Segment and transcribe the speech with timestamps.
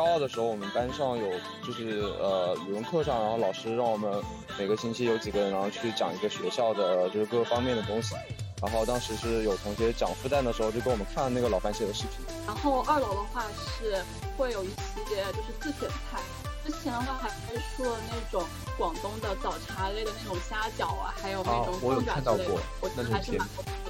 [0.00, 1.30] 高二的时候，我们班上有
[1.62, 4.10] 就是呃语文课上，然后老师让我们
[4.58, 8.14] 每个星期有几个人，然后去讲一个学校的就是各个方面的东西。
[8.62, 12.24] 然后当时是有同学讲复旦的时候，就给我们看那个老番茄的视频。
[12.46, 14.02] 然后二楼的话是
[14.38, 14.68] 会有一
[15.06, 16.18] 些就是自选菜。
[16.64, 17.28] 之前的话还
[17.76, 18.46] 出了那种
[18.78, 22.60] 广东的早茶类的那种虾饺啊，还有那种我有看到过
[22.96, 23.38] 那种甜，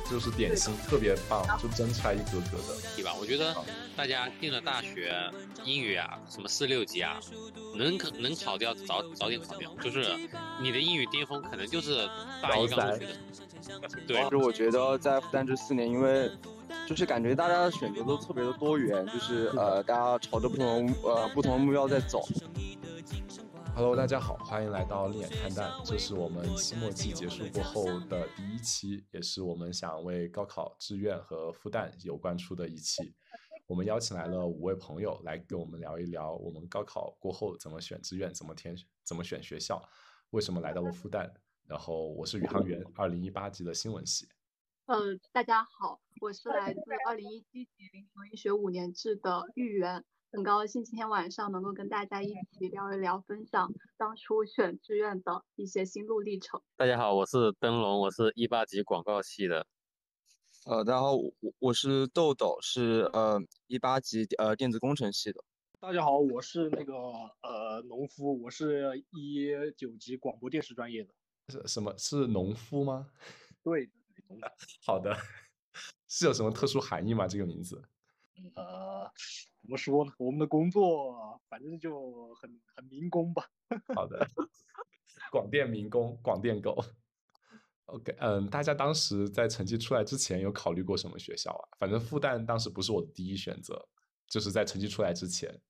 [0.09, 3.13] 就是点心特别棒，就蒸出来一格格的，对吧？
[3.21, 3.55] 我觉得
[4.01, 5.13] 大家进了大学，
[5.63, 7.21] 英语啊，什么四六级啊，
[7.77, 10.07] 能考能考掉早早点考掉，就是
[10.63, 12.09] 你的英语巅峰可能就是
[12.41, 13.13] 大一刚入学的。
[14.07, 16.31] 对，其实我觉得在复旦这四年，因为
[16.89, 22.27] 就是感觉大家的选择都特别的多元，就是呃，大家朝着不同呃不同的目标在走。
[23.75, 33.13] Hello，大家好，欢迎来到另眼看淡，这是我们期末季结束过后的第一期，也是我们想为高考志愿和复旦有关出的一期。
[33.71, 39.81] 我们邀请来了五位朋友来跟我们聊一聊，我们高考过后怎么选志愿，怎么填，怎么选学校，
[40.31, 41.31] 为什么来到了复旦。
[41.69, 44.27] 然后我是宇航员，二零一八级的新闻系。
[44.87, 56.61] 呃，大家好，我是来自二零一七级临床医学五年制的玉媛，很高兴今天晚上能够跟大家一起聊一聊，分享当初选志愿的一些心路历程。
[56.75, 59.65] 大家好，我是灯笼，我是一八级广告系的。
[60.67, 65.43] 呃，大家好，我我是豆豆，是呃一八级呃电子工程系的。
[65.81, 66.93] 大家好，我是那个
[67.41, 71.15] 呃农夫，我是一九级广播电视专业的。
[71.49, 71.97] 是什么？
[71.97, 73.11] 是农夫吗？
[73.65, 73.89] 对，
[74.85, 75.17] 好的，
[76.07, 77.27] 是有什么特殊含义吗？
[77.27, 77.83] 这个名字？
[78.55, 79.11] 呃，
[79.63, 80.13] 怎么说呢？
[80.19, 83.47] 我们的工作反正就很很民工吧。
[83.95, 84.29] 好的，
[85.33, 86.77] 广电民工，广电狗。
[87.91, 91.65] OK，嗯，大家当时在成绩出来之前有考虑过什么学校啊？
[91.79, 93.89] 反正复旦当时不是我的第一选择，
[94.29, 95.61] 就是在成绩出来之前。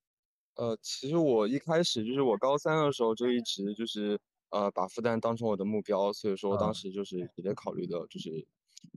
[0.55, 4.19] 呃，其实我一开始就是我高三的时候就一直就是。
[4.51, 8.45] 呃，把复旦当成我的目标，所以说当时就是直接考虑的，就是，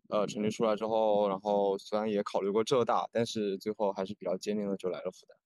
[0.08, 5.36] 呃，成绩出来之后，然后虽然也考虑过浙大，但是最后还是比较坚定的就来了复旦。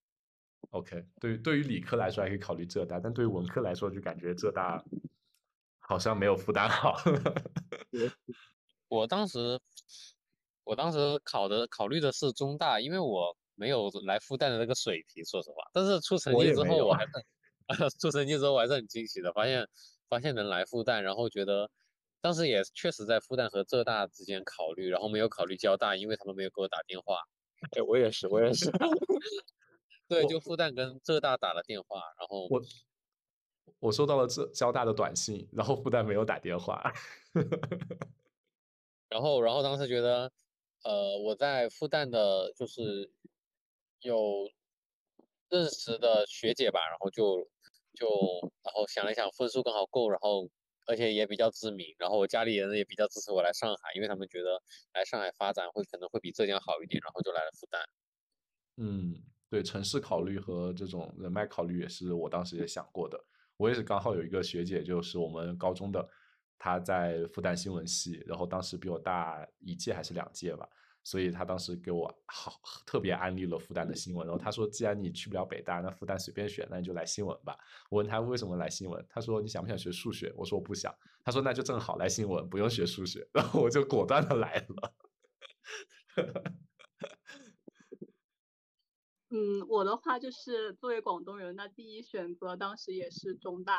[0.71, 4.83] OK，对于对于理科来说还可以考虑浙大，但对于文科来说就感觉浙大
[5.89, 6.97] 好像没有复旦好。
[8.89, 9.59] 我当时
[10.65, 15.57] 我当时考的考虑的是中大，因为我没有来复旦的那个水平，说实话。
[15.73, 17.11] 但是出成绩之后，我还是
[17.99, 19.67] 出成绩之后我还是很惊喜的，发现。
[20.11, 21.71] 发现能来复旦，然后觉得
[22.23, 27.19] 当时也确实在复旦和浙大之间考虑，然后没有考虑交大，因为他们没有给我打电话。
[27.77, 28.71] 哎，我也是，我也是。
[30.09, 32.59] 对，就复旦跟浙大打了电话，然后我
[33.79, 36.93] 我收到了浙交大的短信，然后复旦没有打电话。
[39.09, 40.33] 然后，然后当时觉得，
[40.85, 43.11] 呃，我在复旦的就是
[44.01, 44.51] 有
[45.49, 47.49] 认识的学姐吧，然后就。
[47.95, 48.07] 就
[48.63, 50.49] 然后想了想，分数刚好够，然后
[50.87, 54.63] 而且也比较知名，然后我家里人也比较支持我来上海，因为他们觉得
[54.95, 57.83] 来上海发展会可能会比浙江好一点，然后就来了复旦。
[58.77, 63.19] 嗯，对，城市考虑和这种人脉考虑也是我当时也想过的。
[63.59, 66.09] 我也是刚好有一个学姐，就是我们高中的，
[66.59, 70.67] 她在复旦新闻系，然后当时比我大一届还是两届吧。
[71.05, 72.53] 所以她当时给我好
[72.87, 77.57] 特别安利了复旦的新闻，然后她说，既然你去不了北大，那复旦随便选，那你就来新闻吧。
[77.91, 80.33] 我问他为什么来新闻，他说你想不想学数学？
[80.37, 80.95] 我说我不想。
[81.25, 83.27] 他说那就正好来新闻，不用学数学。
[83.33, 84.95] 然后我就果断的来了。
[89.31, 93.79] 嗯，我的话就是作为广东人，那第一选择当时也是中大，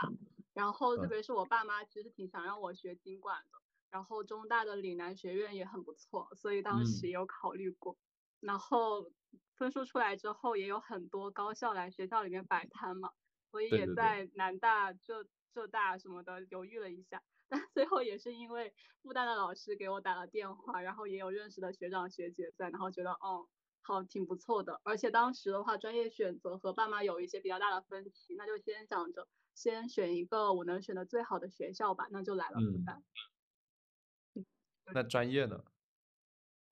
[0.53, 3.59] 然后特别是我爸妈其实挺想让我学经管的。
[3.89, 7.97] 然后中大的岭南学院也很不错，所以当时有考虑过。
[8.39, 9.11] 然后
[9.55, 13.09] 分数出来之后，也有很多高校来学校里面摆摊嘛，
[13.49, 17.23] 所以也在南大、浙浙大什么的犹豫了一下。
[17.47, 18.71] 但 最后也是因为
[19.01, 23.47] 复旦的老师给我打了电话，然后也有认识的学长学姐在，然后觉得嗯
[23.81, 24.79] 好挺不错的。
[24.83, 33.01] 而且当时的话，专业选择和爸妈有一些比较大的分歧，那就先想着先选一个我能选的最好的学校吧，那就来了复旦。
[34.93, 35.63] 那专业呢？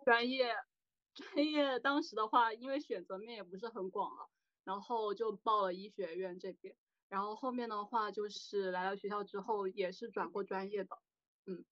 [0.04, 0.56] 专业，
[1.14, 4.30] 专业当时的话，因为选择面也不是很广了，
[4.64, 6.76] 然后就报了医学院这边。
[7.10, 10.98] 然后后面的话，就是来了学校之后，也是转过专业的。
[11.46, 11.64] 嗯。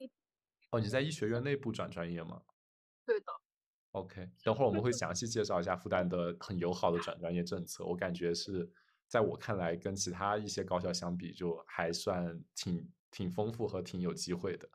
[0.71, 2.41] 哦，你在医学院内部转专业吗？
[3.05, 3.25] 对的。
[3.95, 7.85] OK，等会儿我们会详细介绍一下复旦的很友好的转专业政策。
[7.85, 8.69] 我感觉是
[9.07, 14.69] 在我看来，跟其他一些高校相比，就还算挺挺丰富和挺有机会的。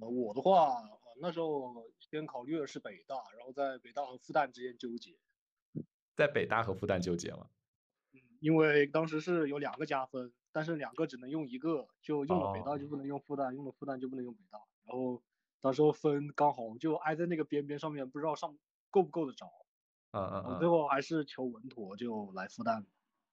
[0.00, 0.80] 呃，我的话，
[1.20, 5.12] 那时候先考虑的是北大，然后在北大和复旦之间纠结。
[6.14, 7.48] 在北大和复旦纠结吗？
[8.38, 14.58] 因为当时是有两个加分，但是两个只能用一个，就用了北大就不能用复旦，用了复旦就不能用北大。
[14.84, 15.20] 然后
[15.60, 18.56] 到时候分刚好就挨在那个边边上面，不知道上
[18.90, 19.46] 够不够得着。
[20.12, 20.58] 嗯嗯嗯。
[20.58, 22.84] 最后还是求稳妥，就来复旦。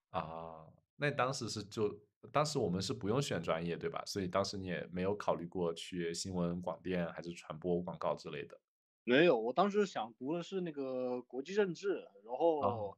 [0.09, 1.99] 啊，那当时是就
[2.31, 4.03] 当时我们是不用选专业对吧？
[4.05, 8.59] 所以当时你也没有考虑过去新闻广电还是传播广告之类的。
[9.03, 12.97] 没有，我当时想读的是那个国际政治，然后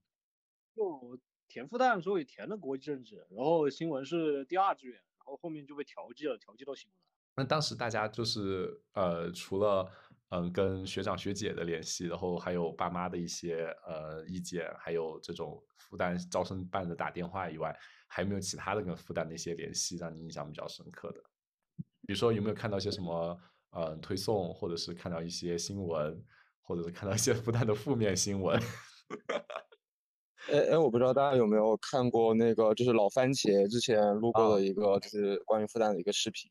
[0.76, 7.15] 就填复旦的时候也填了国际政治，然后新闻是第二志愿，然后后面就被调剂了，调剂到新闻了。
[7.36, 9.86] 那当时大家就是呃，除了
[10.30, 17.78] 嗯跟学长学姐的联系，然后还有爸妈的一些呃意见，还有这种复旦招生办的打电话以外，
[18.08, 21.22] 还有没有其他的跟复旦的一些联系让你印象比较深刻的？
[22.08, 23.40] 比如说有没有看到一些什么？
[23.72, 26.24] 呃，推送或者是看到一些新闻，
[26.62, 28.58] 或者是看到一些复旦的负面新闻。
[30.50, 36.50] 哎哎，我不知道大家有没有看过那个，就是老番茄之前录过的一个，就是关于复旦的一个视频。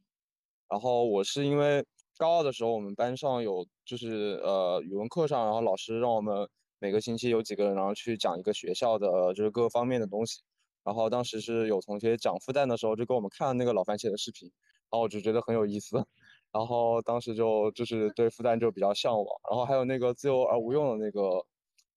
[0.75, 1.87] 然后我是因为
[2.19, 6.49] 高二的时候，我们班上有就是呃语文课上，然后老师让我们
[6.81, 10.43] 每个星期有几个人，然后去讲一个学校的就是各个方面的东西。
[10.83, 14.51] 然后当时是有同学讲复旦的时候，就给我们看了那个老番茄的视频，
[14.91, 16.05] 然后我就觉得很有意思。
[16.51, 21.47] 然后当时就就是对复旦就比较向往，然后还有那个自由而无用的那个，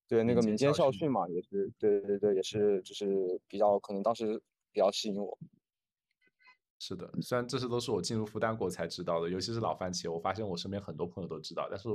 [0.07, 4.39] 对那个民间校训嘛，也是对对对，也是就是比较可能当时
[4.71, 5.35] 比较吸引我。
[6.79, 11.89] 是的，虽然这些都是我进入复旦过才知道的，尤其是老番茄，我发现我身边很多朋友都知道，但是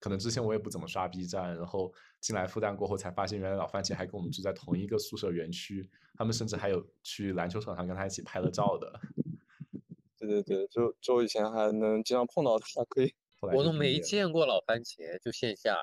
[0.00, 9.00] 可能之前我也不怎么刷 B 站，然后进来复旦过后才发现，原来老番茄还跟我们住在同一个宿舍园区，他们甚至还有去篮球场上跟他一起拍了照的。
[10.18, 13.14] 对对对，就就以前还能经常碰到他，可以。
[13.40, 15.76] 我都没见过老番茄，就线下，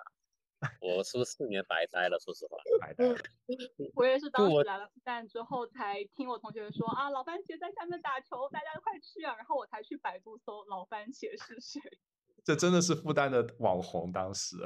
[0.79, 2.19] 我是不是四年白待了？
[2.19, 3.17] 说实话，白待了。
[3.95, 9.35] 我也是当时来了复旦之后，才听我同学说啊，老番茄在下面打球，大家快去啊！
[9.35, 11.81] 然后我才去百度搜老番茄是谁。
[12.45, 14.57] 这真的是复旦的网红，当时。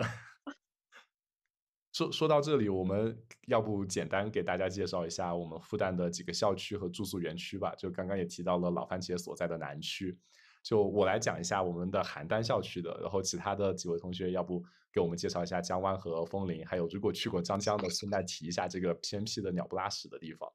[1.94, 7.74] 说说到这里，我们要不简单给大家介绍一下我们复旦的几个校区和住宿园区吧？
[7.75, 10.19] 就刚刚也提到了老番茄所在的南区，
[10.62, 14.62] 就我来讲一下我们的邯郸校区的，然后其他的几位同学要不
[14.95, 20.50] 给我们介绍一下江湾和枫林，还有如果去过张江的，顺带提一下这个偏僻的鸟不拉屎的地方。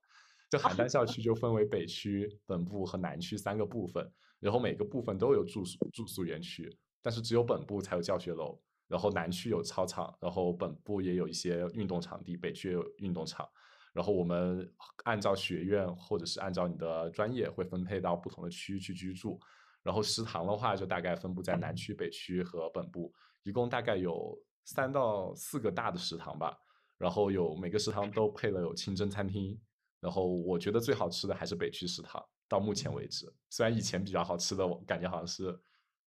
[0.49, 8.59] 这邯郸 校区就分为北区、本部和南区三个部分，然后每个部分都有住宿住宿园区，但是只有本部才有教学楼。
[8.89, 13.47] 然后南区有操场，然后本部也有一些运动场地，北区也有运动场。
[13.93, 14.69] 然后我们
[15.05, 19.39] 按照学院或者是按照你的专业会分配到不同的区域去居住。
[19.83, 26.57] 然后食堂的话就大概分布在南区、北区和本部，一共大概有三到四个大的食堂吧。
[26.99, 29.59] 然后有每个食堂都配了有清真餐厅。
[30.01, 35.59] 然后我觉得最好吃的还是北区食堂，到目前为止，虽然以前比较好吃的，我感觉好像是。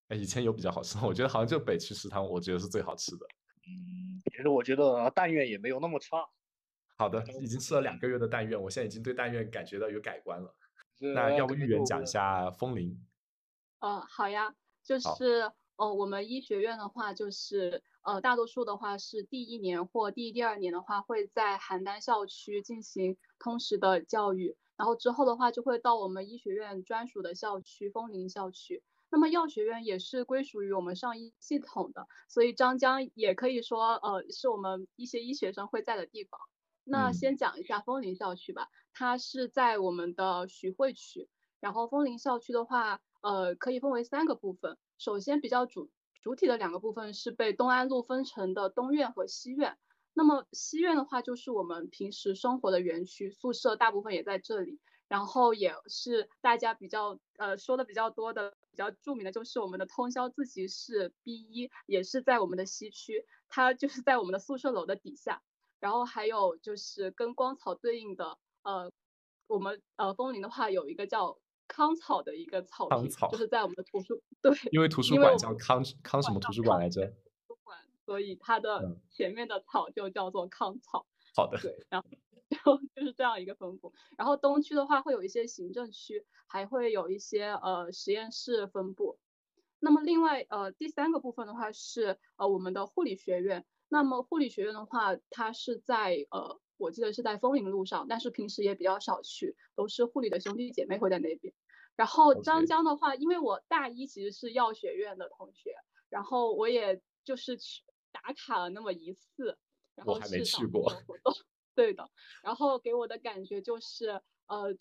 [0.09, 3.25] 哎，以前有比较好吃的，我觉得好像就北区食堂，我觉得是最好吃的。
[3.65, 6.17] 嗯，其实我觉得但愿也没有那么差。
[6.97, 10.53] 好的，已经吃了两个月的但愿，我现在已经对但愿感觉到有改观了。
[10.99, 13.01] 那要不预言讲一下风铃？
[13.79, 14.53] 嗯，好呀，
[14.83, 28.83] 就是呃，我们医学院的话，就是呃，大多数的话是第一年或第一第二年的话会在邯郸校区进行通识的教育，然后之后的话就会到我们医学院专属的校区枫林校区。
[29.09, 36.39] 那么药学院也是归属于我们上医系统的，所以张江也可以说，呃，是我们一些医学生会在的地方。
[36.83, 41.29] 那先讲一下枫林校区吧，它是在我们的徐汇区。
[41.59, 44.77] 然后枫林校区的话，呃，可以分为三个部分。
[44.97, 45.89] 首先比较主
[46.21, 49.77] 主体的两个部分是被东安路分成的东院和西院。
[50.13, 54.79] 那么西院的话，就是我们平时生活的园区，宿舍大部分也在这里。
[55.07, 65.43] 然后也是大家比较呃说的比较多的、比较著名的，就是我们的通宵自习室 B 一，也是在我们的西区，它就是 在我们的宿舍楼的底下。
[65.79, 68.91] 然后还有就是跟光草对应的，呃，
[69.47, 71.37] 我们呃枫林的话有一个叫
[71.73, 77.07] 康草的一个草坪，就是在我们的图书对，因为图书馆叫康康什么图书馆来着？
[77.47, 81.07] 图书馆，所以它的前面的草就叫做康草。
[81.35, 81.57] 好的。
[81.59, 82.07] 对，然后。
[82.63, 89.17] 就就是这样一个分布，然后东区的话会有一些行政区，还会有一些呃实验室分布。
[89.79, 93.65] 那么另外呃第三个部分的话是呃我们的护理学院。
[93.89, 101.51] 那么护理学院的话，它是在呃我记得是在枫林路上，但是平时也比较少去，都是护理的兄弟姐妹会在那边。
[101.95, 105.75] 然后张江的话，因为我大一其实是药学院的同学，
[106.09, 109.57] 然后我也就是去打卡了那么一次，
[109.95, 110.91] 然后我还没去过。
[111.75, 112.09] 对的，
[112.43, 114.75] 然后给我的感觉就是呃，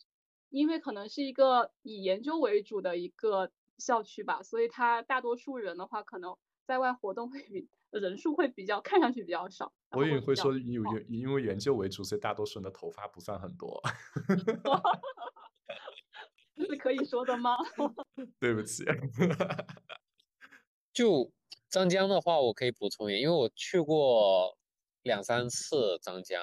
[0.51, 9.73] 因为可能是一个以研究为主的一个校区吧，所以它大多数人的话，可能在外活动会比人数会比较看上去比较少。
[9.93, 13.83] 我以为会说因为因为研究为主，所以大多数人的头发不算很多。
[16.57, 17.57] 这是可以说的吗？
[18.39, 18.85] 对不起。
[20.93, 21.31] 就
[21.71, 24.57] 张江的话，我可以补充一点，因为我去过
[25.03, 26.43] 两三次张江，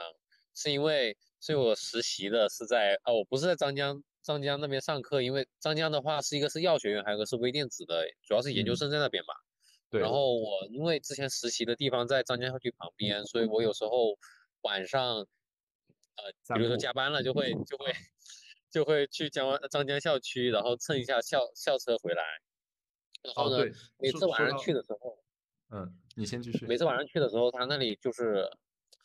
[0.56, 9.34] 是因为是我实习的是在啊，我不是在张江张江那边上课，因为张江的话是一个是药学院，还有一个是微电子的，主要是研究生在那边嘛。
[9.92, 10.01] 对。
[10.01, 14.18] 然后我因为之前实习的地方在张江校区旁边，所以我有时候
[14.62, 15.28] 晚上
[16.16, 17.94] 呃，比如说加班了，就会就会
[18.70, 22.24] 就会去江湾张江校区，然后蹭一下校校车回来。
[23.22, 23.66] 然后呢，
[23.98, 25.18] 每次晚上去的时候，
[25.72, 26.66] 嗯，你先继续。
[26.66, 28.50] 每次晚上去的时候，他那里就是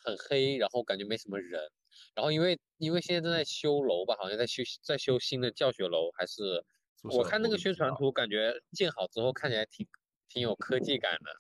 [0.04, 1.60] 很黑，然后感觉没什么人。
[2.14, 6.64] 然后因为因为现在正在修楼吧，好像在修在修新的教学楼，还是
[7.02, 9.86] 我看那个宣传图，感觉建好之后看起来挺
[10.28, 11.30] 挺有科技感的，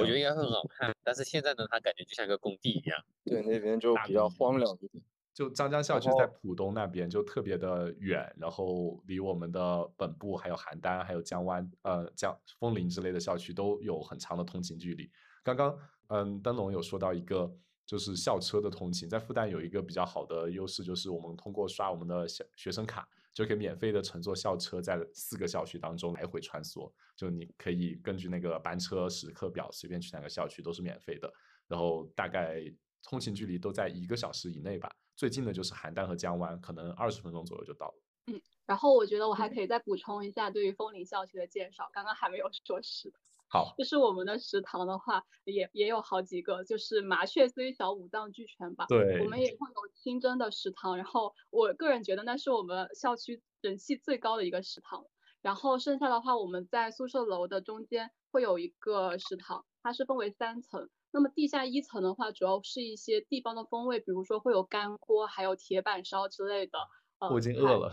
[0.00, 0.94] 我觉得应该会很好看。
[1.04, 3.04] 但是现在呢，它感觉就像一个工地一样。
[3.24, 5.04] 对，那边就比较荒凉一点。
[5.34, 15.10] 就张江校区在浦东那边，就特别的远，然后离我们的本部还有邯郸、还有江湾、呃江枫林之类的校区都有很长的通勤距离。
[15.42, 15.76] 刚刚
[16.08, 17.50] 嗯，灯笼有说到一个
[17.86, 26.92] 就是校车的通勤，在复旦有一个比较好的优势，就是我们通过刷我们的学学生卡，就可以免费的乘坐校车在四个校区当中来回穿梭。
[27.16, 31.32] 就你可以根据那个班车时刻表，随便去哪个校区都是免费的，
[31.66, 32.62] 然后大概
[33.02, 34.90] 通勤距离都在一个小时以内吧。
[35.22, 37.94] 最近的就是邯郸和江湾，可能二十分钟左右就到了。
[38.26, 43.12] 嗯，然后我觉得我还可以再补充一下对于枫林校区的介绍，刚刚还没有说是。
[43.48, 48.86] 好，就是我们的食堂的话，也也有好几个，就是麻雀虽小五脏俱全吧。
[48.88, 49.22] 对。
[49.22, 55.06] 我们也会有清真的食堂，然后我个人觉得那是我们校区人气最高的一个食堂。
[55.42, 60.88] 然后剩下的话，我们在宿舍楼的中间会有一个食堂，它是分为三层。
[61.10, 66.78] 那么地下一层的话，主要是一些地方的风味，比如说会有干锅，还有铁板烧之类的。
[67.30, 67.90] 我已经饿了。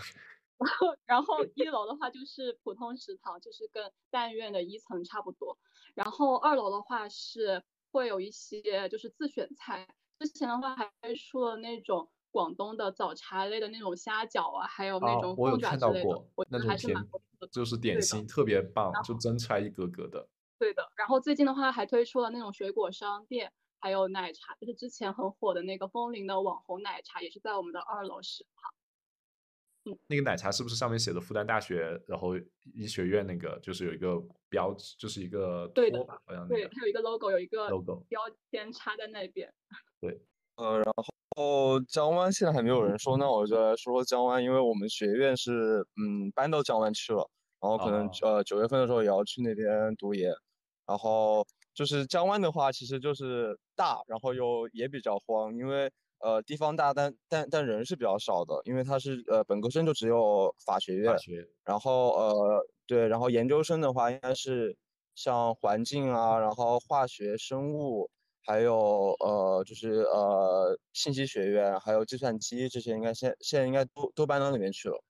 [0.57, 5.57] 然后，然后一楼的话就是普通食堂，就是跟但院的一层差不多。
[5.95, 9.87] 然后二楼的话是会有一些就是自选菜，
[10.19, 16.95] 之前的话还推出了那种广东的早茶类的那种虾饺啊，还有那种我有看到过，我那种甜
[17.51, 20.27] 就是点心特别棒，就蒸出来一格格的。
[20.57, 28.73] 对的，然后最近的话还推出了那种水果商店，还有奶茶，就是之前很火的那个枫林的网红奶茶，也是在我们的二楼食堂。
[29.85, 32.35] 嗯，那个奶茶是不是上面写的复旦大学，然后
[32.73, 38.19] 医学院那个就是有一个标志，就是一个对的，好像对，它有一个 logo，有一个 logo 标
[38.51, 39.49] 签插在那边。
[40.01, 40.21] 对，
[40.57, 40.93] 呃，然
[41.39, 47.29] 后江湾现在还没有人说，那我就来说说江湾，因为我们学院是嗯搬到江湾去了，
[47.61, 50.33] 然后可能呃九月份的时候也要去那边读研。
[50.85, 61.15] 然后就是江湾的话，其实就是大，然后又也比较荒，因为呃地方大，但但但人是比较少的，因为它是呃本科生就只有法学院，
[61.63, 64.75] 然后呃对，然后研究生的话应该是
[65.13, 68.09] 像环境啊，然后化学、生物，
[68.45, 75.01] 还有呃就是呃信息学院，还有计算机这些，应该现现在应该都都搬到那边去了，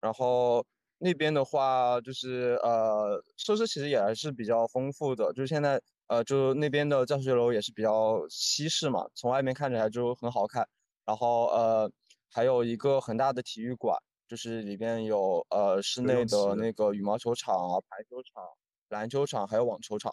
[0.00, 0.64] 然后。
[1.00, 5.32] 那边的话，就是呃，设施其实也还是比较丰富的。
[5.32, 10.68] 就是现在，呃，就那边的教学楼也是比较西式嘛，从外面看起来就很好看。
[11.04, 11.88] 然后呃，
[12.32, 13.96] 还有一个很大的体育馆，
[14.26, 18.42] 就是里边有呃室内的那个羽毛球场啊、排球场、
[18.88, 20.12] 篮球场，还有网球场，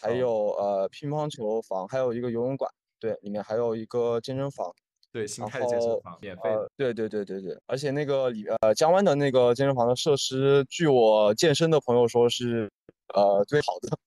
[0.00, 2.70] 还有呃乒乓球房，还有一个游泳馆。
[2.98, 4.72] 对，里面还有一个健身房。
[5.10, 6.70] 对，新开的健身房免费的。
[6.76, 12.70] 对对对对对，而且那个里呃江湾的那个健身房的设施，据我健身的朋友说是
[13.12, 13.98] 呃最好的。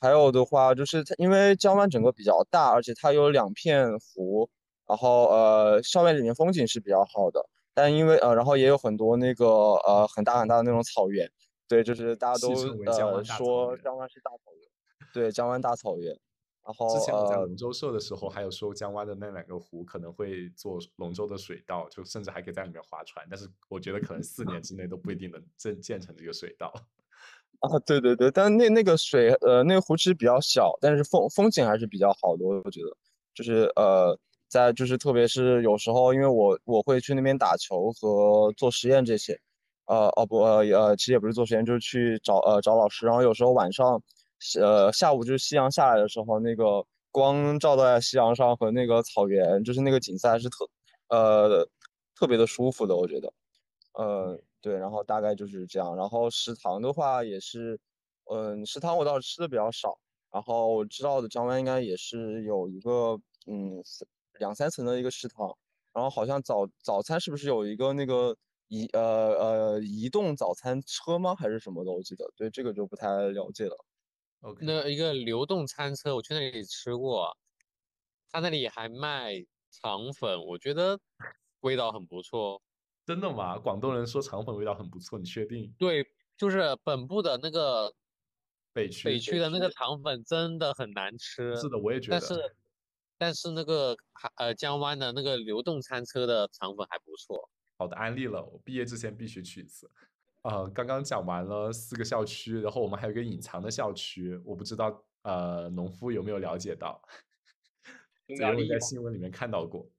[0.00, 4.48] 还有的话就是因为江湾整个比较大，而且它有两片湖，
[4.86, 7.44] 然后呃校园里面风景是比较好的。
[7.72, 9.46] 但因为呃然后也有很多那个
[9.86, 11.28] 呃很大很大的那种草原，
[11.66, 14.68] 对，就是大家都呃说江湾是大草原，
[15.14, 16.14] 对，江湾大草原。
[16.66, 23.24] 然后，之前我在龙舟社的时候，还有说江湾的那两个湖可能会做龙舟的水道，就甚至还可以在里面划船。
[23.30, 26.72] 但是我觉得可能四年之内都不一定能建建成这个水道。
[27.60, 32.44] 啊，对对对，但那那个水，呃，那个湖其实比较小，但是风风景还是比较好的。
[32.44, 32.96] 我觉得，
[33.34, 34.18] 就是呃，
[34.48, 39.38] 在就是特别是有时候，因为我我会去那边打球和做实验这些，
[39.84, 43.04] 呃，哦不，呃，其实也不是做实验，就是去找呃找老师。
[43.04, 44.02] 然后有时候晚上。
[44.60, 50.68] 呃，下午就是夕阳下来的时候，那个光照在夕阳上和那个草原，就是那个景色还是特
[51.08, 51.66] 呃
[52.14, 53.32] 特别的舒服的，我觉得。
[53.94, 55.96] 呃，对，然后大概就是这样。
[55.96, 57.78] 然后食堂的话也是，
[58.30, 59.98] 嗯，食堂我倒是吃的比较少。
[60.32, 63.82] 然后我知道的江湾应该也是有一个嗯
[64.40, 65.56] 两三层的一个食堂。
[65.92, 68.36] 然后好像早早餐是不是有一个那个
[68.66, 69.00] 移呃
[69.38, 71.34] 呃移动早餐车吗？
[71.36, 71.92] 还是什么的？
[71.92, 73.76] 我记得，对这个就不太了解了。
[74.44, 77.34] OK，那一个流动餐车，我去那里吃过，
[78.30, 81.00] 他那里还卖肠粉，我觉得
[81.60, 82.60] 味道很不错。
[83.06, 83.58] 真的吗？
[83.58, 85.74] 广东人说肠粉味道很不错，你确定？
[85.78, 87.94] 对，就是本部的那个
[88.74, 91.56] 北区北区的那个肠粉真的很难吃。
[91.56, 92.20] 是的，我也觉得。
[92.20, 92.56] 但是
[93.16, 93.96] 但是那个
[94.36, 97.48] 呃江湾的那个流动餐车的肠粉还不错。
[97.78, 99.90] 好的，安利了，我毕业之前必须去一次。
[100.44, 107.00] 呃，刚刚讲完了四个校区，然后我们还有一个隐藏的校区，我不知道呃农夫有没有了解到？
[108.26, 109.90] 匈有没有在新闻里面看到过？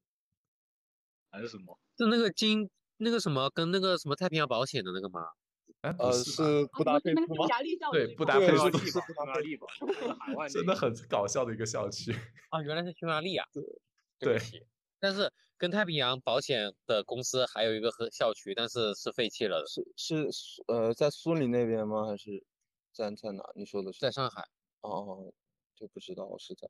[1.31, 1.79] 还是什么？
[1.97, 5.21] 就那个金那个什么跟那个什么太平洋保险的那个吗？
[5.81, 7.47] 哎，不呃，是是布达佩斯吗匈？
[7.47, 12.15] 牙利校对区对布达佩斯是匈牙利吧，布达匈牙利吧， 是海外 真的很搞笑的一个校区。
[12.49, 13.47] 啊，原来是匈牙利啊。
[14.19, 14.39] 对。
[15.05, 22.07] 但是跟太平洋保险的公司还有一个和校区，但是是废弃了的，是是是呃在苏宁那边吗？
[22.07, 22.43] 还是
[22.91, 23.43] 在在哪？
[23.53, 23.99] 你说的是？
[23.99, 24.41] 在上海。
[24.81, 25.33] 哦哦，
[25.75, 26.67] 就不知道是在。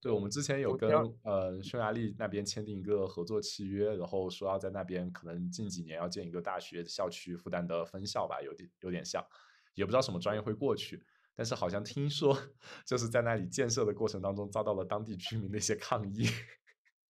[0.00, 0.90] 对，我们之前有跟
[1.22, 9.22] 呃匈牙利那边签订一个合作契约，然后说要在那边可能近几年要建一个大学校区，复旦的分校吧，有点有点像，
[9.74, 11.04] 也不知道什么专业会过去，
[11.36, 12.34] 但是好像听说
[12.86, 16.24] 就是在那里建设的过程当中遭到了当地居民的一些抗议，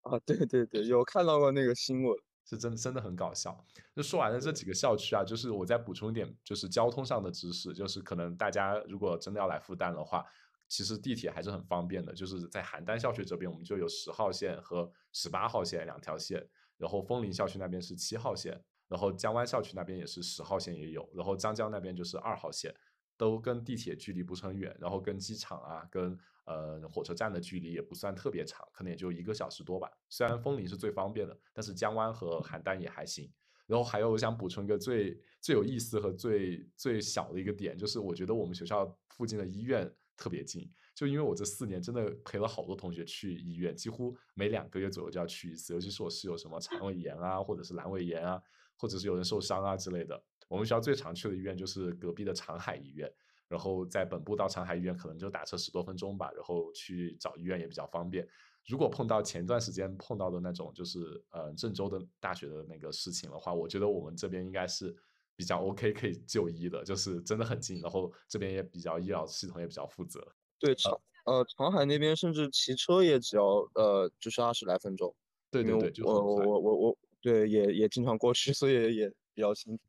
[0.03, 2.17] 啊，对对对，有看到过那个新闻。
[2.45, 3.65] 是真真的很搞笑。
[3.95, 10.25] 就说完了这几个校区啊，就是我再补充一点，就是交通上的知识，就是可能大家如果真的要来复旦的话，
[10.67, 12.13] 其实地铁还是很方便的。
[12.13, 16.45] 就是在邯郸校区这边，我们就有十号线和十八号线两条线，
[16.77, 22.75] 然后枫林校区那边是七号线，然后江湾校区那边也是十号线也有，然后张江那边就是二号线，
[23.17, 26.19] 都跟地铁距离不是很远，然后跟机场啊，跟
[26.51, 29.89] 呃火车站的距离也不算特别长，可能也就一个小时多吧。
[30.09, 33.31] 虽然枫林是最方便的，但是江湾和邯郸也还行。
[33.67, 48.43] 然后还有我想补充一个最最有意思和最最小的一个点，就是我觉得我们学校附近的医院特别近，就因为我这四年真的陪了好多同学去医院，几乎每两个月左右就要去一次，尤其是我室友什么 肠胃炎啊，或者是阑尾炎啊，
[48.77, 50.21] 或者是有人受伤啊之类的。
[50.49, 53.09] 我们学校最常去的医院就是隔壁的长海医院，
[53.51, 58.25] 然后在本部到长海医院可能就打车十多分钟吧，然后去找医院也比较方便。
[58.69, 64.95] 如果碰到前段时间碰到的那种就是呃郑州的大学的那个事情的话，我觉得我们这边应该是
[65.35, 70.25] 比较 OK 可以就医的，就是真的很近，然后这边也比较医疗系统也比较负责。
[70.61, 70.93] 对，长
[71.25, 75.13] 呃长海那边甚至骑车也只要呃就是二十来分钟。
[75.51, 76.05] 对对对，我就。
[76.07, 79.83] 我我我我对也也经常过去，所以也比较清楚。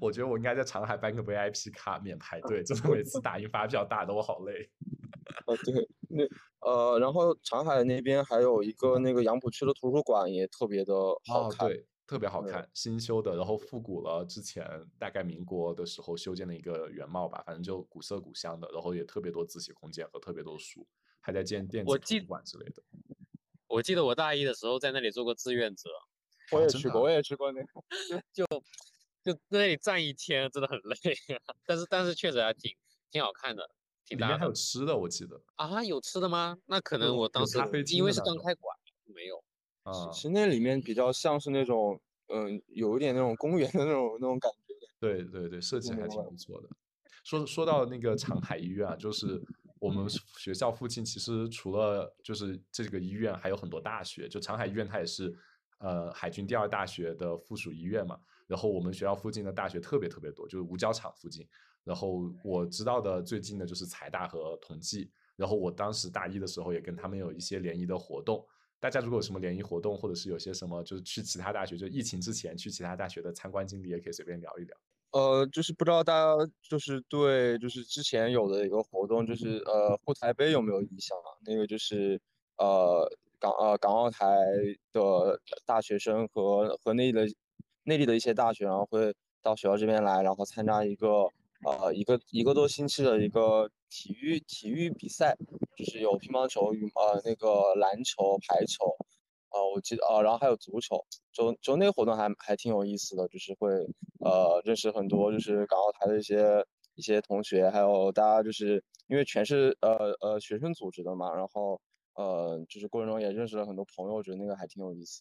[0.00, 4.70] 我觉得我应该在长海办个 VIP 卡免排队，真的每次打印发票打的我好累。
[5.46, 6.24] 呃，对，那
[6.60, 10.94] 呃，然后长海那边还有一个那个杨浦区的图书馆也特别的
[11.26, 11.68] 好哦，看。
[11.68, 14.64] 对，特别好看，新修的，然后复古了之前
[14.98, 20.86] 大概民国的时候修建的一个原貌吧，反正就古色古香的，然后也特别多自习空间和特别多书，
[21.20, 22.82] 还在建电子图书馆之类的。
[23.68, 25.90] 我记得我大一的时候在那里做过志愿者，
[26.52, 27.68] 我也去过，啊我也去过那个。
[28.32, 28.44] 就
[29.34, 31.54] 在那里站一天，真的很累啊。
[31.66, 32.70] 但是但是确实还挺
[33.10, 33.68] 挺好看的，
[34.10, 35.82] 里面还有吃的，我记得啊。
[35.82, 36.56] 有吃的吗？
[36.66, 37.58] 那可能我当时
[37.94, 38.76] 因为是刚开馆，
[39.14, 39.42] 没有。
[39.84, 44.74] 啊、其实那里面比较像是那种，嗯，有一点那种公园的那种那种感觉。
[44.98, 46.68] 对对对，设计还挺不错的。
[47.22, 49.40] 说说到那个长海医院啊，就是
[49.78, 50.08] 我们
[50.38, 54.28] 学校附近其实除了就是这个医院，还有很多大学。
[54.28, 55.32] 就长海医院它也是
[55.78, 58.18] 呃海军第二大学的附属医院嘛。
[58.46, 61.46] 然后我们学校附近的大学特别特别多，就是五角场附近。
[61.84, 65.10] 然后我知道的最近的就是财大和同济。
[65.36, 68.44] 然后我当时大一的时候也跟他们有一些联谊的活动。
[68.80, 74.76] 大家如果有什么联谊活动，或者是有些什么就是去其他大学，就疫情之前去其他大学的参观经历，也可以随便聊一聊。
[75.12, 76.34] 呃，就是不知道大家
[76.68, 81.30] 就是对就是之前有的一个活动，就是呃沪台杯有没有印象啊？
[81.44, 82.20] 那个就是
[82.58, 84.26] 呃港呃港澳台
[84.92, 87.26] 的大学生和和内地的
[87.86, 91.30] 内地的一些大学，然后会到学校这边来，然后参加一个
[91.64, 95.36] 呃一个一个多星期的一个体育体育比赛，
[95.76, 98.84] 就是有乒乓球、羽呃那个篮球、排球，
[99.50, 103.70] 呃我记得呃然后还有足球，就就那个活动还还挺有意思的，就是会
[104.18, 106.64] 呃认识很多就是港澳台的一些
[106.96, 111.80] 一些同学，还有大家就是因为全是呃呃学生组织的嘛，然后
[112.14, 115.20] 呃就是过程中也认识了很多朋友，我觉得那个还挺有意思。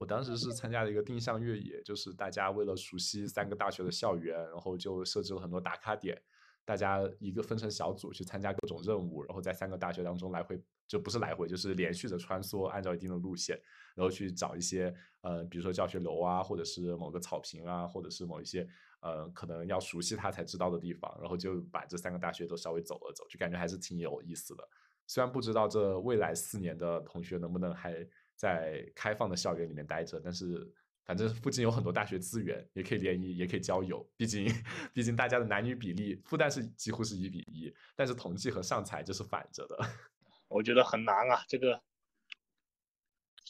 [0.00, 6.18] 我当时是参加了一个定向越野，就是大家为了熟悉三个大学的校园，然后就设置了很多打卡点，
[6.64, 10.58] 大家一个分成小组去参加各种任务，然后在三个大学当中来回，
[10.88, 13.60] 就不是来回，就是连续的穿梭，按照一定的路线，
[13.94, 18.66] 然后去找一些呃，比如说教学楼啊，或者是某个草坪啊，或者是某一些
[19.02, 24.66] 呃可能要熟悉它才知道的地方，然后就把这三个大学都稍微走了走，就感觉还是挺有意思的。
[25.06, 28.08] 虽然不知道这未来四年的同学能不能还。
[28.40, 30.66] 在开放的校园里面待着，但是
[31.04, 34.02] 反正附近有很多大学资源，也可以联谊，也可以交友。
[34.16, 34.46] 毕竟，
[34.94, 39.76] 毕竟大家的男女比例，复旦是几乎是一比一，但是同济和上财就是反着的。
[40.48, 41.82] 我觉得很难啊，这个。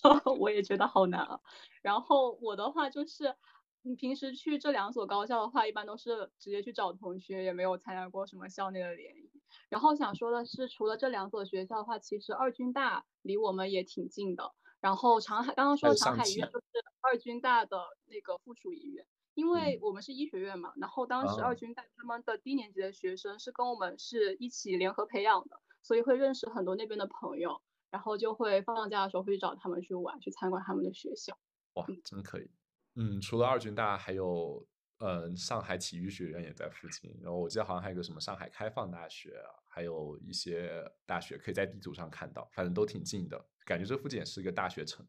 [0.41, 1.39] 我也觉得好难啊。
[1.83, 3.37] 然后我的话就是，
[3.83, 9.31] 你平时去这两所高校的话，一般都是直接去找同学，也没有参加过什么校内的联谊。
[9.69, 14.53] 然后想说的是，除了这两所学校的话，其实二军大离我们也挺近的。
[14.81, 16.67] 然后长海刚刚说的长海医院就是
[17.01, 31.39] 二军大的那个附属医院，因为我们是医学院嘛，然后当时二军大他们的低年级的学生是跟我们是一起联合培养的，所以会认识很多那边的朋友，然后就会放假的时候会去找他们去玩，去参观他们的学校。
[31.75, 32.51] 哇，真可以。
[32.97, 34.67] 嗯，除了二军大，还有
[34.99, 43.47] 嗯上海体育学院也在附近，然后我记得好像还有个什么上海开放大学啊，还有一些大学可以在地图上看到，反正都挺近的。
[43.71, 45.07] 感觉这附近也是一个大学城。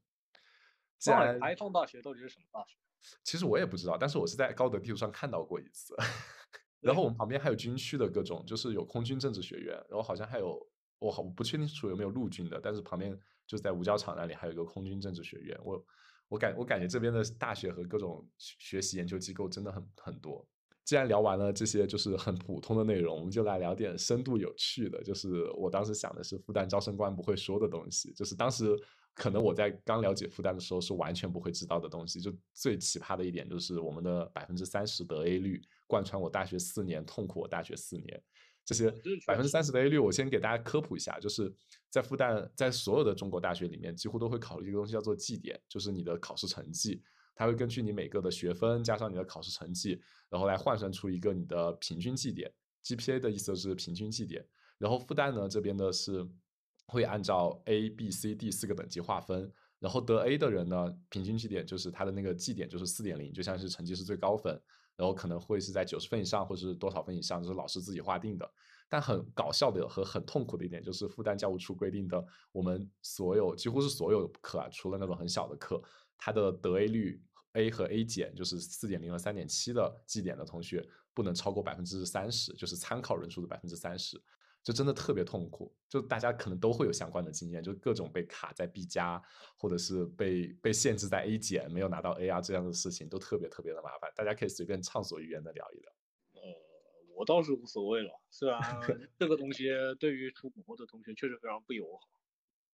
[0.99, 2.77] 上海开放大学到底是什么大学？
[3.25, 5.95] 其实我也不知道，但是我是在高德地图上看到过一次。
[6.79, 10.59] 然后我们旁边还有军区的各种，就是有空军政治学院，然后好像还有
[10.99, 15.59] 我好我不确定楚有没有陆军的，但是旁边就是在五角场那里还有一个空军政治学院。
[15.63, 15.83] 我
[16.27, 20.47] 我感我感觉这边的大学和各种学习研究机构真的很很多。
[20.83, 25.01] 既然聊完了这些就是很普通的内容，我们就来聊点深度有趣的。
[25.03, 28.77] 就是我当时想的是复旦招生官不会说的东西，就是当时
[29.13, 32.19] 可能我在刚了解复旦的时候是完全不会知道的东西。
[32.19, 38.21] 就最奇葩的一点就是我们的百分之三十得 A 率贯穿我大学四年，痛苦我大学四年。
[38.63, 38.91] 这些
[39.25, 41.51] 百分之三十的 A 率，我先给大家科普一下，就是
[41.89, 47.01] 在复旦在所有的中国大学里面，几乎都会考虑一个东西叫做绩点，就是你的考试成绩。
[47.41, 49.99] 它会根据你每个的学分加上你的考试成绩，
[50.29, 52.53] 然后来换算出一个你的平均绩点。
[52.83, 54.45] GPA 的意思是平均绩点。
[54.77, 56.23] 然后复旦呢这边的是
[56.85, 59.51] 会按照 A、B、C、D 四个等级划分。
[59.79, 64.61] 然后得 A 的人呢，平均绩点就是他的那个绩点就是四点零，就像是成绩是最高分。
[64.95, 68.47] 然后可能会是在九十分以上，或是多少分以上，就是老师自己划定的。
[68.87, 75.81] 但很搞笑的和很痛苦的一点就是复旦教务处规定的，我们所有几乎是所有课啊，除了那种很小的课，
[76.19, 77.19] 它的得 A 率。
[77.53, 84.21] A 和 A 减就是四点零和三点七的绩点的同学不能超过百分之三十，就是参考人数的百分之三十，
[84.63, 85.75] 就真的特别痛苦。
[85.89, 89.21] 就大家可能都会有相关的经验，就各种被卡在 B 加，
[89.57, 94.09] 或者是被被限制在 A 减没有拿到 A 啊这样的事情，都特别特别的麻烦。
[94.15, 95.91] 大家可以随便畅所欲言的聊一聊。
[96.35, 96.41] 呃，
[97.15, 98.61] 我倒是无所谓了，虽然
[99.19, 99.65] 这个东西
[99.99, 102.07] 对于出国的同学确实非常不友好。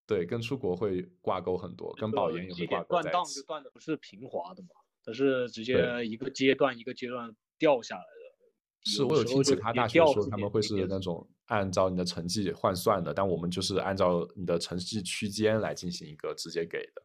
[0.07, 2.89] 对，跟出国会挂钩很多，跟保研也会挂钩。
[2.91, 4.69] 断档就断的不是平滑的嘛，
[5.03, 5.75] 它是直接
[6.07, 8.89] 一个阶段一个阶段掉下来的。
[8.89, 17.03] 是我有听其他大学说他们会是那种按照你的成绩换算的，但我们就是按照你的成绩区间来进行一个直接给的。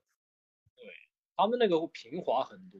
[0.75, 0.85] 对
[1.35, 2.79] 他们那个会平滑很多，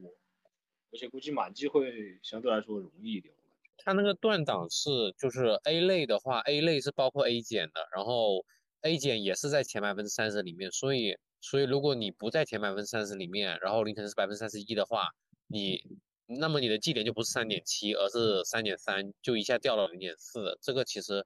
[0.92, 3.34] 而且估计满绩会相对来说容易一点。
[3.78, 8.46] 他那个断档是就是 A 类的话，A 类是包括 A 减的，然后。
[8.82, 15.08] A 减也是在前百分之三十里面，所以所以如果你不在前百分之三十里面，然后你可能是百分之三十一的话，
[15.46, 15.82] 你
[16.26, 20.58] 那么你的绩点就不是三点七，而是三点三，就一下掉了零点四。
[20.60, 21.24] 这个其实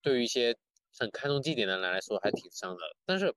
[0.00, 0.56] 对于一些
[0.98, 2.82] 很看重绩点的人来说还挺伤的。
[3.04, 3.34] 但是，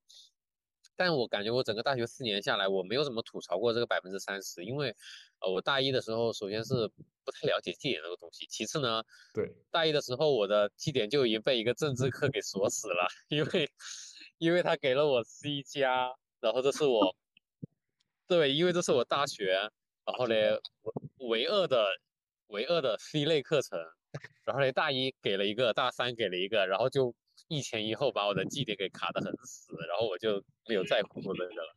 [0.95, 4.95] 但我感觉我整个大学四年下来，我没有怎么吐槽过这个百分之三十，因为
[5.39, 6.89] 呃我大一的时候首先是。
[7.25, 8.45] 不太了解绩点这个东西。
[8.45, 9.01] 其次呢，
[9.33, 13.67] 对大一的时候，我的绩点就已经被一个政治课给锁死了， 因为
[14.37, 17.15] 因为他给了我 C 加，然后这是我
[18.27, 19.53] 对，因为这是我大学，
[20.05, 20.35] 然后呢
[21.17, 21.87] 唯二的
[22.49, 23.79] 唯二的 C 类课程，
[24.43, 27.11] 然后呢大一给了一个，大三给了一个，然后就
[27.47, 31.75] 一前一后把我的绩点给卡得很死，然后我就没有再过那个了。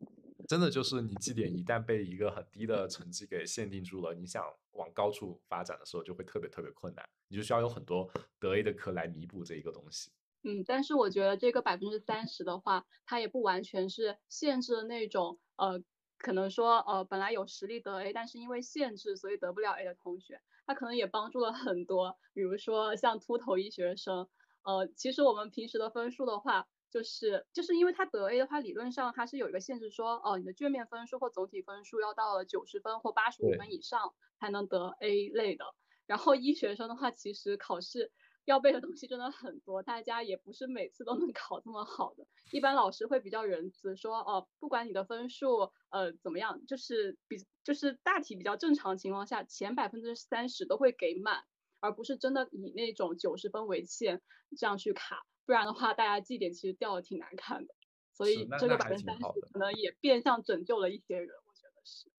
[0.46, 10.10] 真的就是你绩点一旦被一个很低的成绩给限定住了，你想往高处发展的时候就会特别特别困难，你就需要有很多得 A 的课来弥补这一个东西。
[10.42, 15.82] 嗯，但是我觉得这个百分之三十的话，它也不完全是限制了那种呃
[16.18, 22.18] 可能说呃本来有实力得 A，但是因为限制所以得不了 A 的同学，他可能也帮助了很多。
[22.34, 24.28] 比如说像秃头医学生，
[24.64, 35.64] 呃，其实我们平时的分数的话，就是就是因为它得 A 的话，理论上它是有一个限制，说哦你的卷面分数或总体分数要到了九十分或八十五分以上才能得 A 类的。
[36.06, 38.10] 然后医学生的话，其实考试。
[38.46, 42.26] 要背的东西真的很多，大家也不是每次都能考这么好的。
[42.52, 51.42] 一般老师会比较仁慈，说哦，不管你的分数呃怎么样，就是比就是大体比较正常情况下，前百分之三十都会给满，
[51.84, 54.22] 而不是真的以那种九十分为限
[54.56, 57.74] 这样去卡，不然的话大家绩点其实掉的挺难看的。
[58.14, 62.10] 所以这个百分之三十可能也变相拯救了一些人，我觉得是。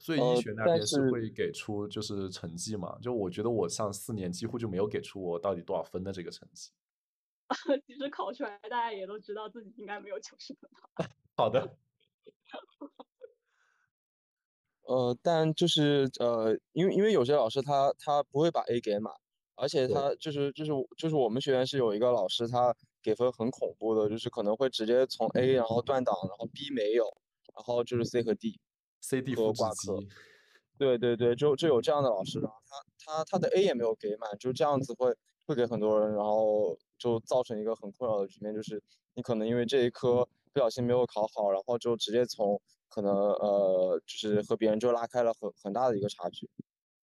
[0.00, 2.98] 所以医学那边是会给出就是成绩嘛？
[3.00, 6.72] 就我觉得我上四年几乎就没有给出我到底多少分的这个成绩。
[7.86, 11.08] 其实考出来大家也都知道自己应该没有九十分吧。
[11.36, 11.76] 好的。
[14.88, 19.12] 呃，但就是呃，因为因为有些老师他他不会把 A 给满，
[19.54, 27.04] 而且他就是就是就是我们学院是有一个老师他给分很恐怖的，就是可能会直接从 A 然后断档，然后 B 没有，
[27.54, 28.58] 然后就是 C 和 D。
[29.00, 29.96] C D 和挂科，
[30.76, 35.14] 对对对，就就有这样的老师，然后他他他的 A 也没有给满，就这样子会
[35.46, 38.82] 会给很多人，然后就造成一个很困扰的局面，就是
[39.14, 42.60] 你可能因为这一科不小心没有考好，然后就直接从
[42.98, 46.50] 可能呃就是和别人就拉开了很很大的一个差距。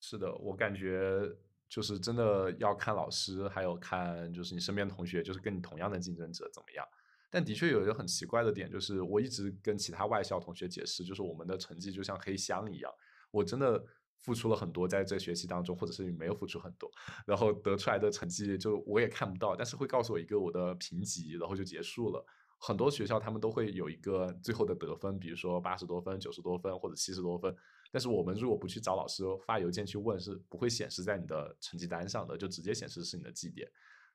[0.02, 1.22] 是的，我感觉
[1.70, 6.86] 就是真的要看老师，还有看就是你身边同学，就是跟你同样的竞争者怎么样。
[7.32, 12.92] 但的确有一个很奇怪的点，就是我一直跟其他外校同学解释，就是我们的成绩就像黑箱一样，
[13.32, 13.82] 我真的
[14.20, 16.92] 付出了很多在这学期当中，或者是你没有付出很多，
[17.26, 22.26] 然后得出来的成绩就我也看不到，但是会告诉我一个我的评级，然后就结束了。
[22.58, 27.56] 很多学校他们都会有一个最后的得分，比如说八十多分、九十多分或者七十多分，
[27.92, 33.70] 但是我们如果不去找老师发邮件去问，是不会显示在你的成绩单上的，就直接显示是你的绩点，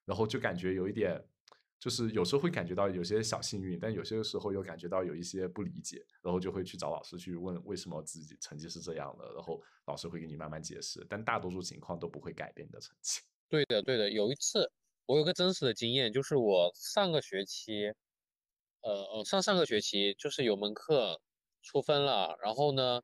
[0.05, 1.25] 然后就感觉有一点。
[1.79, 13.23] 就是有时候会感觉到有些小幸运，但有些时候又感觉到有一些不理解，然后就会去找老师去问为什么自己成绩是这样的，然后老师会给你慢慢解释，但大多数情况都不会改变你的成绩。
[13.49, 14.11] 对的，对的。
[14.11, 14.71] 有一次
[15.07, 17.91] 我有个真实的经验，就是我上个学期，
[18.83, 21.21] 呃呃，上上个学期就是有门课
[21.63, 23.03] 出分了，然后呢，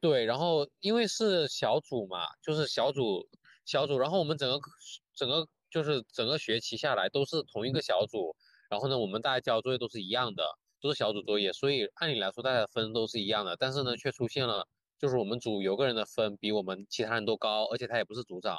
[0.00, 3.28] 对，然后因为是小组嘛，就是小组
[3.64, 4.58] 小组，然后我们整个
[5.14, 5.48] 整个。
[5.70, 8.36] 就是整个学期下来都是同一个小组，
[8.70, 10.44] 然后呢，我们大家交作业都是一样的，
[10.80, 13.56] 都是小组作业，所以按理来说大家的分都是一样的。
[13.56, 14.68] 但是呢，却出现了
[15.00, 18.56] 就是我们组有个人的分比我们其他人都高，而且他也不是组长，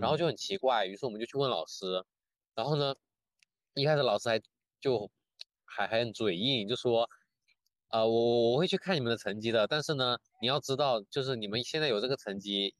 [0.00, 0.86] 然后就很奇怪。
[0.86, 2.02] 于是我们就去问老师，
[2.54, 2.94] 然后呢，
[3.74, 4.40] 一开始老师还
[4.84, 5.10] 就
[5.64, 7.08] 还还很嘴硬，就说，
[7.88, 12.74] 啊，我我会去看你们的成绩的，但是呢，你要知道，就是你们现在有这个成绩，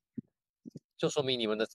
[0.98, 1.66] 就说明你们的。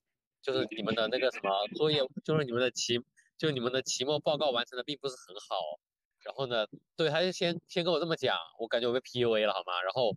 [0.41, 2.97] 就是你们的那个什么作业，就是你们的期，
[3.37, 5.77] 就你们的期末报告完成的并不是很好。
[6.23, 6.65] 然后呢，
[6.95, 9.81] 对，他就先先跟我这么讲，我感觉我被 PUA 了，好吗？
[9.83, 10.15] 然后，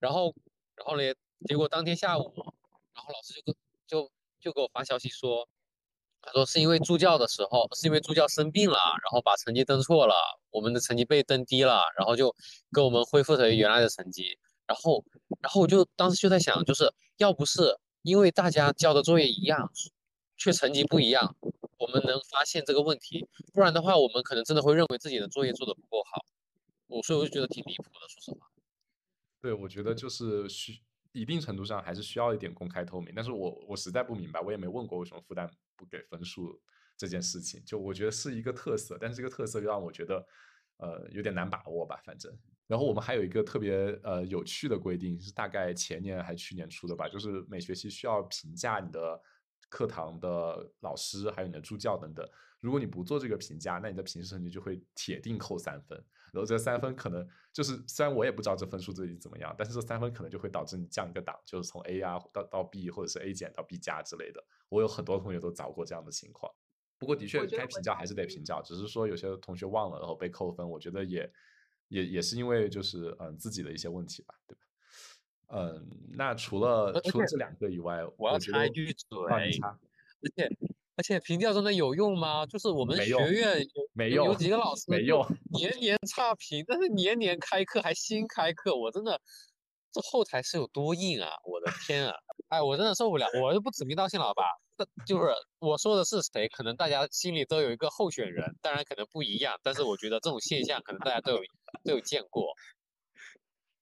[0.00, 0.34] 然后，
[0.74, 1.14] 然后呢，
[1.46, 2.22] 结果当天下午，
[2.92, 3.54] 然后老师就跟
[3.86, 5.48] 就就给我发消息说，
[6.26, 10.14] 他说是因为助教的时候，是因为助教生病了，然后把成绩登错了，
[10.50, 12.34] 我们的成绩被登低了，然后就
[12.72, 14.38] 跟我们恢复成原来的成绩。
[14.66, 15.02] 然后，
[15.40, 17.78] 然后我就当时就在想，就是要不是。
[18.02, 19.68] 因为大家交的作业一样，
[20.36, 21.34] 却成绩不一样，
[21.76, 23.26] 我们能发现这个问题。
[23.52, 26.24] 不然的话，我们可能真的会认为自己的作业做的不够好。
[26.86, 28.46] 我所以我就觉得挺离谱的，说实话。
[29.42, 30.80] 对，我觉得就是需
[31.20, 33.12] 一定程度上还是需要一点公开透明。
[33.16, 36.60] 但是我我实在不明白，我也没问过为什么复旦不给分数
[36.96, 37.62] 这件事情。
[37.64, 40.26] 就我觉得是一个特色，但是这个特色又让我觉得
[40.76, 42.32] 呃有点难把握吧，反正。
[42.66, 49.20] 然后我们还有一个特别呃有趣的规定，是大概前年还去年出的吧，就是每学期需要评价你的
[49.68, 52.28] 课堂的老师，还有你的助教等等。
[52.60, 56.04] 如果你不做这个评价，那你的平时成绩就会铁定扣三分。
[56.36, 64.44] 然后这三分可能就是，虽然我也不知道这分数自己怎么样，但是这三分可能就会导致你降一个档，就是从 A 啊到到 B，或者是 A 减到 B 加之类的。
[64.68, 66.52] 我有很多同学都遭过这样的情况。
[66.98, 71.32] 不过的确该评价还是得评价，只是说有些同学忘了，然后被扣分，我觉得也。
[71.88, 74.60] 也也是因为就是嗯自己的一些问题吧，对吧？
[75.50, 79.48] 嗯，那除了除了这两个以外，我要插一句嘴，而
[80.34, 80.48] 且
[80.96, 82.46] 而且评价真的有用吗？
[82.46, 83.58] 就是我们学院
[83.92, 89.20] 没有有几个老师没用年年差评，但是年年开课还新开课，我真的
[89.92, 91.30] 这后台是有多硬啊！
[91.44, 92.14] 我的天啊！
[92.48, 94.44] 哎，我真的受不了，我就不指名道姓了，好吧？
[95.06, 101.40] 就是我说的是谁，可能大家心里都有一个候选人，当然可能不一样，但是我觉得这种现象可能大家都有
[101.84, 102.52] 都有见过。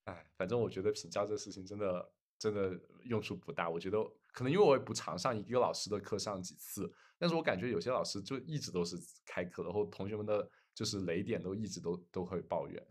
[0.05, 3.69] 哎，反正我觉得评价这事情真的真的用处不大。
[3.69, 3.99] 我觉得
[4.33, 12.87] 可能因为我也不常上一个老师的课上几次，但是我感觉有些老师就一直都是开课，然后同学们的就是雷点都一直都都会抱怨。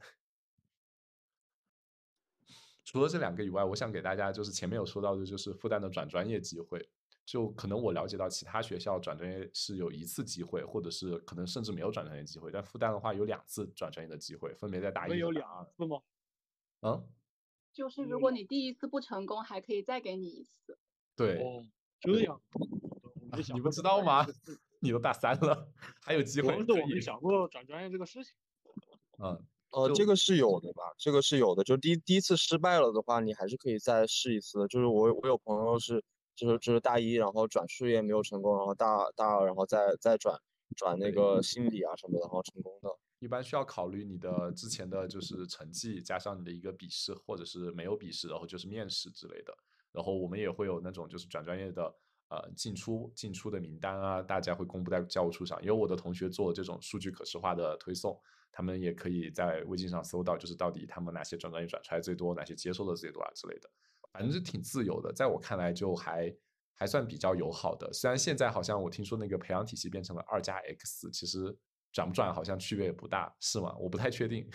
[2.85, 6.89] 除了这两个以外，我想给大家就是前面有说到的，就是复旦的转专业机会。
[7.25, 15.17] 就可能我了解到其他学校转专业是有一次机会，或者是可能甚至没有转专业机会，但复旦的话有两次转专业的机会，分别在大一。
[15.17, 16.01] 有两次吗？
[16.81, 17.07] 嗯，
[17.71, 20.77] 就是如果你第一次不成功，还可以再给你一次。
[21.15, 21.41] 对，
[22.01, 22.41] 这样。
[23.53, 24.25] 你不知道吗？
[24.79, 25.67] 你都大三了，
[26.01, 26.53] 还有机会。
[26.55, 28.33] 我没想过转专业这个事情。
[29.23, 29.45] 嗯。
[29.71, 30.83] 呃，这个是有的吧？
[30.99, 34.67] 这个是有的，就第第一次失败了的话，你还是可以再试一次。
[34.67, 36.03] 就是我我有朋友是，
[36.35, 40.39] 就是就是大一，然后转数业没有成功，然后大大二，然后再再转
[40.75, 42.89] 转那个心理啊什么的，然后成功的。
[43.17, 49.51] 一般需要考虑你的之前的就是成绩，加上你的一个笔试，或者是没有笔试，然后就是面试之类的。
[49.91, 51.91] 然后我们也会有那种就是转专业的
[52.41, 55.61] 呃进出进出的名单啊，大家会公布在教务处上。
[55.61, 58.19] 因为我的同学做这种数据可视化的推送。
[58.55, 63.67] 他们也可以在微信上搜到，就是到底他们哪些转专业转出来最多，哪些接收的最多啊之类的，
[64.11, 66.31] 反正是挺自由的，在我看来就还
[66.75, 67.91] 还算比较友好的。
[67.91, 71.57] 虽然现在好像我听说那个培养体系变成了二加 X，其实
[71.91, 73.75] 转不转好像区别也不大，是吗？
[73.79, 74.47] 我不太确定。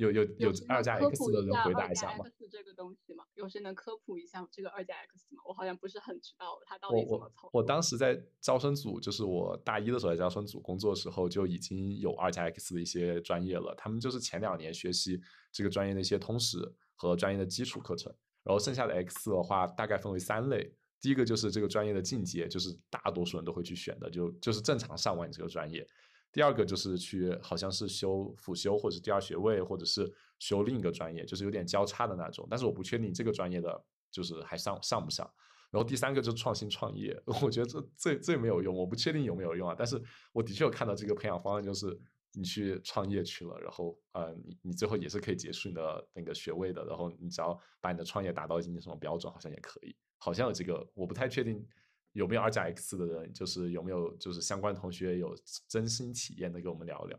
[0.00, 2.24] 有有有二加 X 的人回答一下吗？
[2.50, 3.22] 这个东西吗？
[3.34, 5.42] 有谁能科普一下这个二加 X 吗？
[5.46, 7.50] 我好像不是很知道它到底怎么操作。
[7.52, 13.74] 我当时在招生组，就是我大一的时候在招生组工作的时候，就已经有二加 X 的一些专业了。
[13.76, 15.20] 他们就是前两年学习
[15.52, 16.58] 这个专业的一些通识
[16.94, 18.10] 和专业的基础课程，
[18.42, 20.74] 然后剩下的 X 的话大概分为三类。
[20.98, 25.86] 第一个就是这个专业的进阶，就是大多数人都会去选的，就就是正常上完这个专业。
[26.32, 32.46] 第二个就是去，好像是修辅修或者第二学位，或者是修另一个专业，就是有点交叉的那种。
[32.48, 35.28] 但是我不确定这个专业的就是还上上不上。
[35.70, 39.74] 然后第三个就是创新创业， 我觉得这最最没有用，我不确定有没有用啊。
[39.76, 40.00] 但是
[40.32, 41.96] 我的确有看到这个培养方案，就是
[42.32, 46.84] 你去创业去了，然后呃，你你最后也是可以结束你的那个学位的。
[46.84, 49.96] 然后你只要把你的创业达到一定什么标准，好像也可以。
[50.18, 51.64] 好像有这个，我不太确定。
[52.12, 53.32] 有没有二加 X 的人？
[53.32, 55.36] 就是有没有就是相关同学有
[55.68, 57.18] 真心体验的，跟我们聊聊。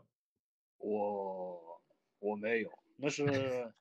[0.78, 1.82] 我
[2.20, 3.24] 我没有，那是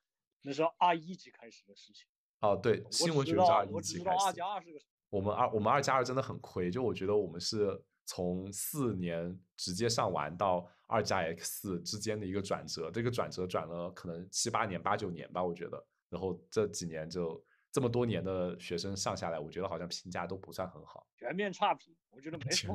[0.43, 2.07] 那是二一级开始的事情。
[2.41, 4.27] 哦，对，新闻学是二一级开始。
[4.27, 4.79] 二加二是个。
[5.09, 15.85] 我们二我们二加二真的很亏，就我觉得我们是从四年直接上完到二加 X 之间的一个转折，这个转折转了可能七八年、八九年吧，我觉得。
[16.09, 17.43] 然后这几年就。
[17.73, 21.95] 这么多年的学生上下来，我觉得好像评价都不算很好，全面差评。
[22.11, 22.75] 我觉得没什么。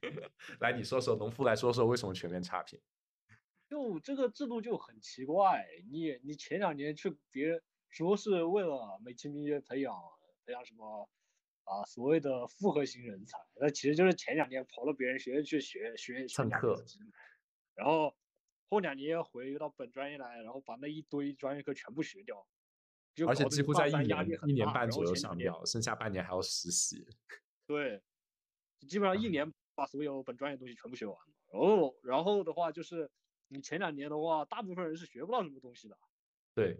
[0.60, 2.80] 来，你说说，农夫来说说为什么全面差评？
[3.68, 5.64] 就这个制度就很奇怪。
[5.90, 9.94] 你你前两年去别人说是为了美其名曰培养
[10.44, 11.08] 培养什么
[11.64, 16.76] 啊所谓的复合型人才，那其实就是前两年跑到别人学院去学学上课，
[17.74, 18.14] 然后
[18.68, 22.46] 后两年回到本专业来，然后把那一堆专业课全部学掉。
[23.28, 27.06] 而且几乎在一年一年半左右上掉，剩下半年还要实习。
[27.66, 28.02] 对，
[28.88, 31.16] 基本上一年把所有本专业东西全部学完。
[31.52, 33.08] 然后，然后的话就是，
[33.46, 35.96] 你前两年的话，大部分人是学不到什么东西的。
[36.52, 36.76] 对，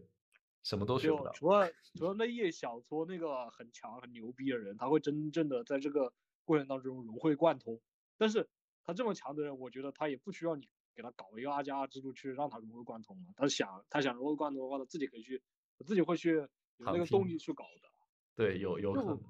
[0.65, 1.31] 什么都学不到。
[1.31, 6.13] 除了除了那一小撮那个很强很牛逼的人，他会真正的在这个
[6.45, 7.81] 过程当中融会贯通。
[8.19, 8.49] 但是
[8.83, 13.33] 他这么强的人，我觉得他也不需要你给他搞一个二加二制度去让他融会贯通了。
[13.37, 15.41] 他想他想融会贯通的话，他自己可以去。
[15.79, 16.49] 我自己会去有
[16.87, 17.89] 那个动力去搞的，
[18.35, 19.21] 对，有有可能。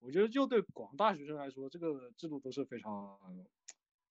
[0.00, 3.18] 我觉得就对广大学生来说，这个制度都是非常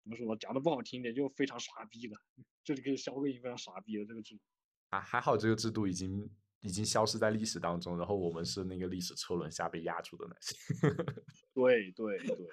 [0.04, 2.18] 怎么说，讲的不好听点，就非常傻逼的。
[2.64, 4.42] 这 里可以消个音，非常傻逼的这个制度。
[4.90, 6.28] 还还好，这个制度已经
[6.62, 10.56] 已经消失在历史当中，然后我们是那个历史车轮下被压住的那些。
[11.54, 12.50] 对对对。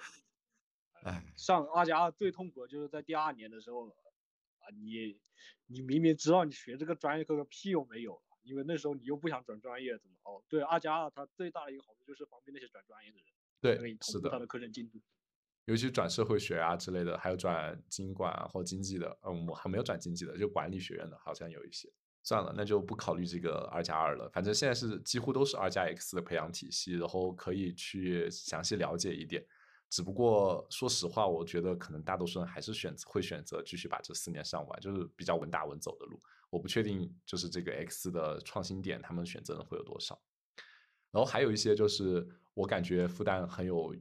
[1.03, 5.19] 哎，上二加二最痛苦的就是在第二年的时候啊，你
[5.65, 8.21] 你明明知道你学这个专业课个屁用没有。
[8.43, 10.41] 因为那时候你又不想转专业，怎么哦？
[10.49, 14.99] 对，二加二它最大的一个好处就是方便那些转专业的人，对，是的，他的课程进度，
[15.65, 21.91] 尤其转社会学啊之类的，还有转经管啊或经济的，嗯，我还没有转经济的，就管理学院的，好像有一些。
[22.23, 24.29] 算了，那就不考虑这个二加二了。
[24.29, 29.43] 反正现在是几乎都是二加 X 的培养体系，然后可以去详细了解一点。
[29.89, 36.19] 只不过说实话，我觉得可能大多数人还是选择会选择继续把这四年上完，就是比较稳打稳走的路。
[36.51, 40.21] 我不确定就是这个 X 的创新点，他们选择的会有多少。
[41.09, 43.95] 然后还有一些就是我感觉复旦很有，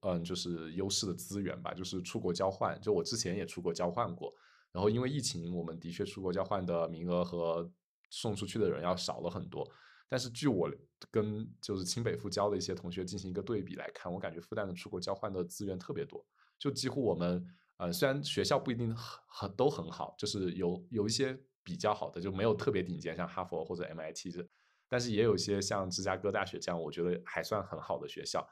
[0.00, 2.80] 嗯，就是优势的资源吧，就是出国交换。
[2.80, 4.34] 就我之前也出国交换过，
[4.72, 7.70] 然后因为疫情，我们的确出国交换的名额和
[8.10, 9.70] 送出去的人要少了很多。
[10.08, 10.70] 但是据我
[11.10, 16.22] 跟就是清北复交的一些同学进行一个对比来看，我感觉复旦的出国交换的资源特别多，
[16.58, 17.42] 就几乎我们
[17.78, 24.46] 呃虽然学校不一定很很都很好，就是有有一些比较好的，就没有特别顶尖，像哈佛或者 MIT 这，
[24.88, 28.46] 但是也有一些像芝加哥大学这样，我觉得还算很好的学校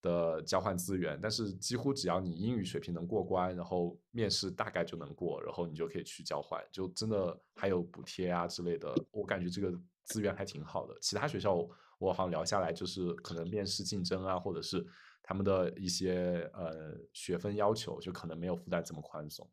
[0.00, 1.18] 的交换资源。
[1.20, 9.72] 但是几乎只要你英语水平能过关，然后面试大概就能过，然后你就可以去交换，就真的还有补贴啊之类的，我感觉这个。
[10.04, 11.54] 资源还挺好的，其他学校
[11.96, 14.84] 我好像聊下来，就是可能面试竞争啊，或者是
[15.22, 19.48] 他们的一些呃学分要求，就可能没有复旦这么宽松。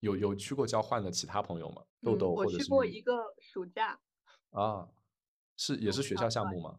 [0.00, 1.82] 有有去过交换的其他朋友吗？
[2.02, 2.56] 豆豆或者是？
[2.56, 3.98] 我去过一个暑假。
[4.50, 4.88] 啊，
[5.56, 6.78] 是也是学校项目吗？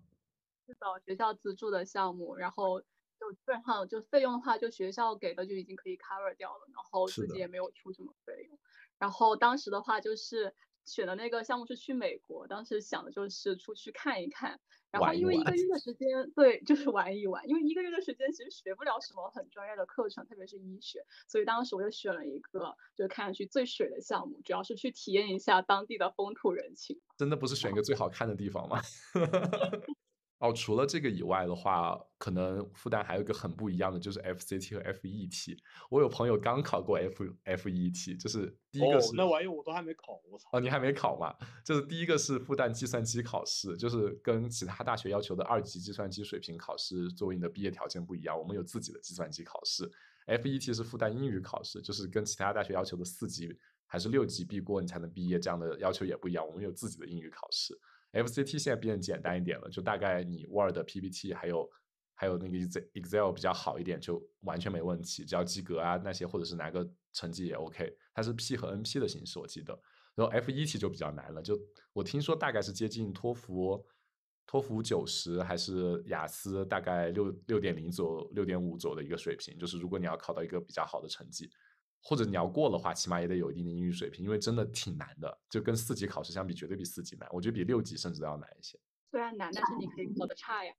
[0.65, 8.59] 是的，学校资助的项目，然后就基本上就费用的话，就学校给的就已经可以 cover 掉了，然后自己也没有出什么费用。
[8.97, 10.55] 然后当时的话就是。
[10.85, 14.59] 选的那个项目是去美国，当时想的就是出去看一看，
[14.91, 26.99] 然后因为一个月的时间，对， 就是玩一玩，因为一个月的时间其实学不了什么很专业的课程，特别是医学，所以当时我就选了一个就是看上去最水的项目，主要是去体验一下当地的风土人情。
[27.17, 28.81] 真的不是选一个最好看的地方吗？
[30.39, 35.57] 哦，除了这个以外的话，可能复旦还有一个很不一样的，就是 FCT 和 FET。
[35.89, 40.47] 我有朋友刚考过 F FET，就是第一个是那玩意我都还没考，我操！
[40.53, 41.35] 哦，你还没考吗？
[41.65, 49.91] 就是第一个是复旦计算机考试，就是跟其他大学要求的二级计算机水平考试作为你的毕业条件不一样，我们有自己的计算机考试。
[50.25, 53.53] FET 是复旦英语考试，就是跟其他大学要求的四级
[53.85, 57.77] 还是六级必过你才能毕业这样的要求也不一样，我们有自己的英语考试。
[58.11, 61.69] FCT 现在变简单一点了，就大概你 Word、PPT 还有
[62.15, 62.57] 还有那个
[62.93, 67.95] Excel 比较好一点，就完全没问题，只要及格啊那些，或者是拿个成绩也 OK。
[68.13, 69.79] 它是 P 和 NP 的形式，我记得。
[70.15, 71.57] 然后 FET 就比较难了，就
[71.93, 73.85] 我听说大概是接近托福，
[74.45, 81.49] 托福九十还是雅思大概六六点零左右、六点五左右的一个水平，就是如果你要考到一个比较好的成绩。
[82.01, 87.27] 或者你要过的话，起码也得有一定的英语水平，因为真的挺难的，就跟四级考试相比，绝对比四级难。
[87.31, 88.79] 我觉得比六级甚至都要难一些。
[89.11, 90.73] 虽然难，但是你可以考得差呀。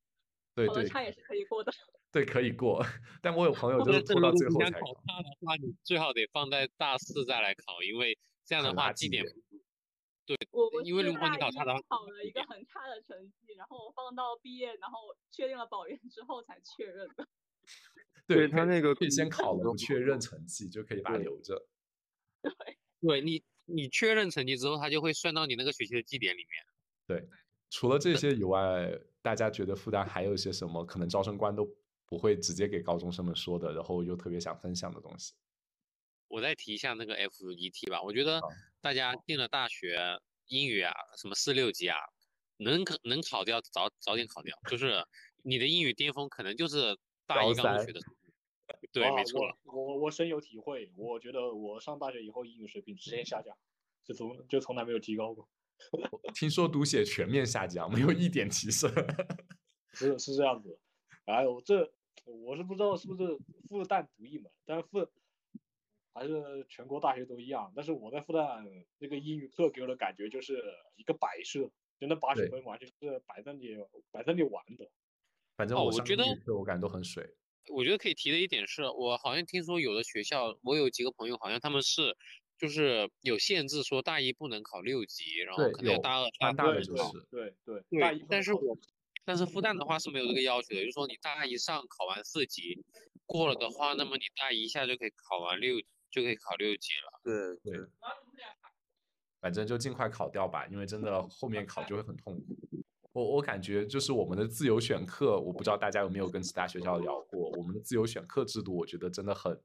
[0.54, 1.72] 对对，差也是可以过的。
[2.10, 2.84] 对，可以过。
[3.22, 4.94] 但我有朋友就是拖到最后才考。
[5.06, 9.24] 差的话，你最好得放在大四再来考，因为这样的话绩点。
[10.26, 14.98] 对，我因为如果你考差的话，考了一个很差的成绩，然后我放到毕业，然后
[15.30, 17.26] 确定了保研之后才确认的。
[18.36, 21.66] 对他那个可以先考了确认成绩，就可以把它留着。
[22.42, 26.48] 对，对你你确认成绩之后，他就会算到你那个学期的绩点里面。
[27.06, 27.28] 对，
[27.70, 28.90] 除了这些以外，
[29.22, 31.68] 大家觉得复旦还有一些什么可能招生官都
[32.06, 35.34] 不会直接给高中生们说的，然后又特别想分享的东西？
[36.28, 38.40] 我再提一下那个 FET 吧，我觉得
[38.80, 39.98] 大家进了大学，
[40.46, 41.98] 英语啊，什么四六级啊，
[42.58, 45.04] 能考能考掉早早点考掉，就是
[45.42, 48.00] 你的英语巅峰可能就是大一刚入学的。
[48.92, 50.90] 对，没错，我我深有体会。
[50.96, 53.56] 我觉得我上大学以后英语水平直线下降，
[54.04, 55.48] 就从就从来没有提高过。
[56.34, 58.90] 听说读写全面下降，没有一点提升。
[59.92, 60.78] 是是这样子。
[61.24, 61.92] 哎呦，这
[62.24, 65.06] 我是不知道是不是复旦独一门，但是复
[66.12, 67.72] 还是全国大学都一样。
[67.74, 68.62] 但是我在复旦
[68.98, 70.62] 那个英语课给我的感觉就是
[70.96, 73.68] 一个摆设，就那八十分完全是摆在你
[74.10, 74.90] 摆在你玩的。
[75.56, 76.24] 反正我觉得
[76.56, 77.34] 我感觉都很水。
[77.68, 82.16] 我觉得可以提的一点是，我好像听说有的学校，我有几个朋友，好像他们是
[82.58, 88.26] 就是有限制，说大一不能考六级，然后可能要大二、大二就是对对对。
[88.28, 88.78] 但是我
[89.24, 92.82] 但是复旦的话是没有这个要求的，就是说你大一上考完四级
[93.26, 95.80] 过了的话，那么你大一下就可以考完六
[96.10, 97.20] 就可以考六级了。
[97.22, 97.86] 对对。
[99.40, 102.58] 反正就尽快考掉吧，因为真的后面考就会很痛苦。
[103.12, 107.50] 我我感觉就是我们的自由选课，我不知道大家有没有跟其他学校聊过。
[107.58, 109.60] 我们的自由选课制度，我觉得真的很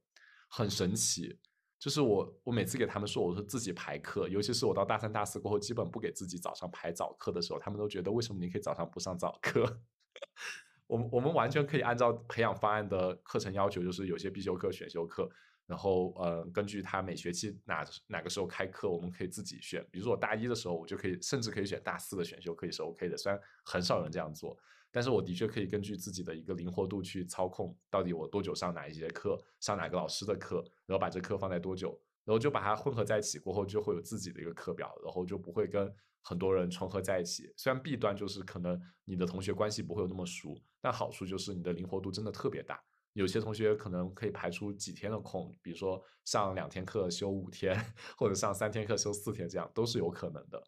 [0.48, 1.38] 很神奇。
[1.78, 9.82] 就是我我每次给他们说我说自己排课，尤其是我到大三大四过后，基本不给自己早上排早课的时候，他们都觉得为什么你可以早上不上早课？
[10.88, 15.30] 我们我们完全可以按照培养方案的课程要求，就是有些必修课、选修课。
[15.68, 19.84] 然后，呃，根据他每学期哪哪个时候开课，我们可以自己选。
[19.92, 23.18] 比如说我大一的时候，我就可以甚至可以选大四的选修课也是 OK 的。
[23.18, 24.56] 虽然很少人这样做，
[24.92, 35.92] 但是我的确可以根据自己的一个灵活度去操控，到底我多久上哪一节课，上哪个老师的课，然后把这课放在多久然后就把它混合在一起过后，就会有自己的一个课表，然后就不会跟
[36.22, 37.52] 很多人重合在一起。
[37.58, 42.84] 虽然弊端就是可能你的同学关系不会有那么熟，但好处就是你的灵活度真的特别大。
[43.16, 47.74] 有些同学可能可以排出几天的空，比如说上两天课休五天，
[48.18, 50.62] 或者上三天课休四天，这样都是有可能的。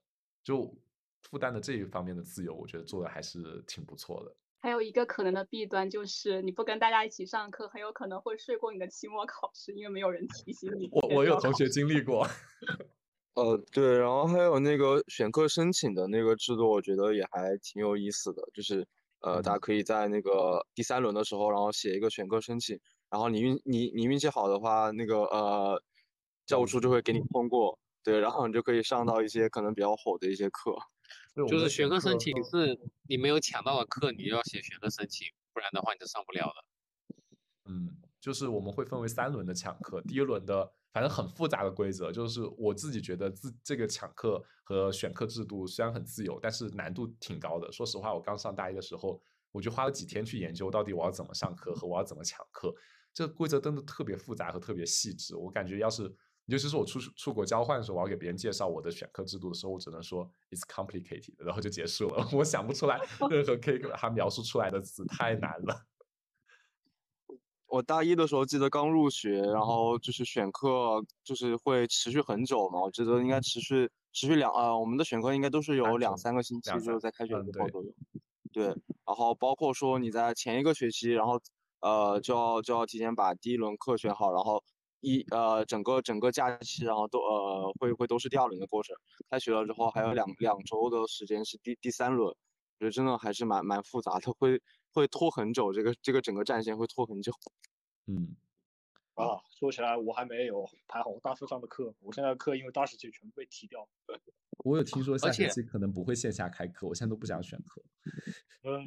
[0.46, 0.74] 就
[1.24, 4.34] 复旦的这一方面的自由，我觉得做的还是挺不错的。
[4.60, 10.88] 还有一个可能的弊端就是，你不跟大家一起上课，很有可能会睡过你的期末考试，因为没有人提醒你。
[10.94, 12.26] 我我有同学经历过。
[13.36, 18.88] 呃，对，然后还有那个选课申请的那个制度，我觉得也还挺有意思的，就是
[19.22, 25.82] 呃，大家可以在那个第三轮的时候，然后写一个选课申请，然后你运你你运气好的话，那个呃，
[26.46, 30.76] 教务处就会给你通过，对，然后你就可以上到一些可能比较火的一些课。
[31.48, 36.66] 就是选课申请是你没有抢到的课，你就要写选课申请，不然的话你就上不了了。
[37.66, 47.72] 嗯，就是我们会分为三轮的抢课，第一轮的反正很复杂的规则，就是我自己觉得自这个抢课和选课制度虽然很自由，但是难度挺高的。
[47.72, 49.22] 说实话，我刚上大一的时候，
[49.52, 52.74] 我就花了几天去研究到底我要怎么上课和我要怎么抢课，
[53.14, 55.36] 这个规则真的特别复杂和特别细致。
[55.36, 56.12] 我感觉要是
[56.48, 62.28] 尤其是我出出国交换的时候，我要给别人介绍我的选课制度的时候，我只能说 it's complicated，然后就结束了。
[62.34, 65.80] 我想不出来任何可以给他描述出来的词，太难了。
[67.68, 77.94] 我大一的时候记得刚入学，然后就是选课就是会持续很久嘛，我记得应该持续持续两呃，我们的选课应该都是有两三个星期，就是在开学之后都有。
[78.52, 78.66] 对，
[79.06, 81.40] 然后包括说你在前一个学期，然后
[81.82, 84.64] 呃就要就要提前把第一轮课选好，然后。
[85.00, 88.96] 一呃，整个整个假期，然后都呃会会都是第二轮的过程。
[89.30, 92.36] 开学了之后，还有两两周的时间是第第三轮，我
[92.80, 94.60] 觉得真的还是蛮蛮复杂的，会
[94.92, 95.74] 会拖很久。
[95.74, 97.32] 这个这个整个战线会拖很久。
[98.06, 98.36] 嗯，
[99.16, 103.88] 啊，说起来我还没有排好大四上的课，我现在课因为大学期全部被踢掉。
[104.66, 107.84] 我有听说下学期可能不会线下开课，我现在都不想选课。
[108.64, 108.86] 嗯，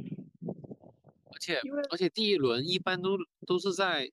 [1.33, 4.11] 而且而且第一轮一般都都是在。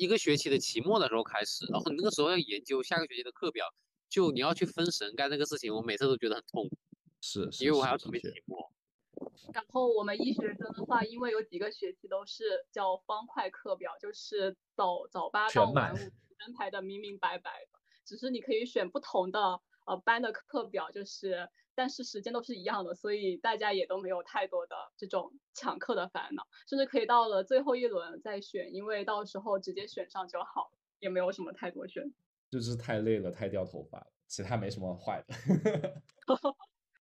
[0.00, 3.66] 一个学期的期末的时候开始，然后你那个时候要研究下个学期的课表，
[4.08, 6.78] 就你要去分神干这个事情，我每次都觉得很痛苦。
[7.20, 8.70] 是，因为我还要准备期末。
[9.52, 15.98] 然后我们医学生的话，因为有几个学期都是叫方块课表，就是早早八到晚五
[16.38, 21.48] 安排的明明白白的，只是你可以选不同的呃班的课表，就是。
[21.78, 32.12] 但是时间都是一样的，所以大家也都没有太多的这种抢课的烦恼，甚至可以到了最后一轮再选，因为到时候直接选上就好，也没有什么太多选。
[32.50, 35.32] 就是太累了，太掉头发了，其他没什么坏的。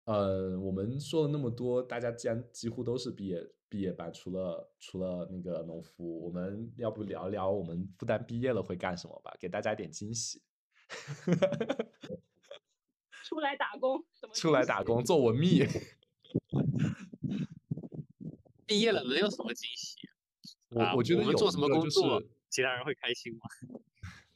[0.10, 10.42] 呃，我们说了那么多，大家既然几乎都是毕业毕业班，除了除了那个农夫，我们要不聊聊我们复旦毕业了会干什么吧，给大家一点惊喜。
[13.24, 14.04] 出来打工，
[14.34, 15.64] 出来打工做文秘。
[18.66, 20.10] 毕业了能有什么惊喜？
[20.70, 23.42] 我我觉得有做什么工作，其他人会开心吗？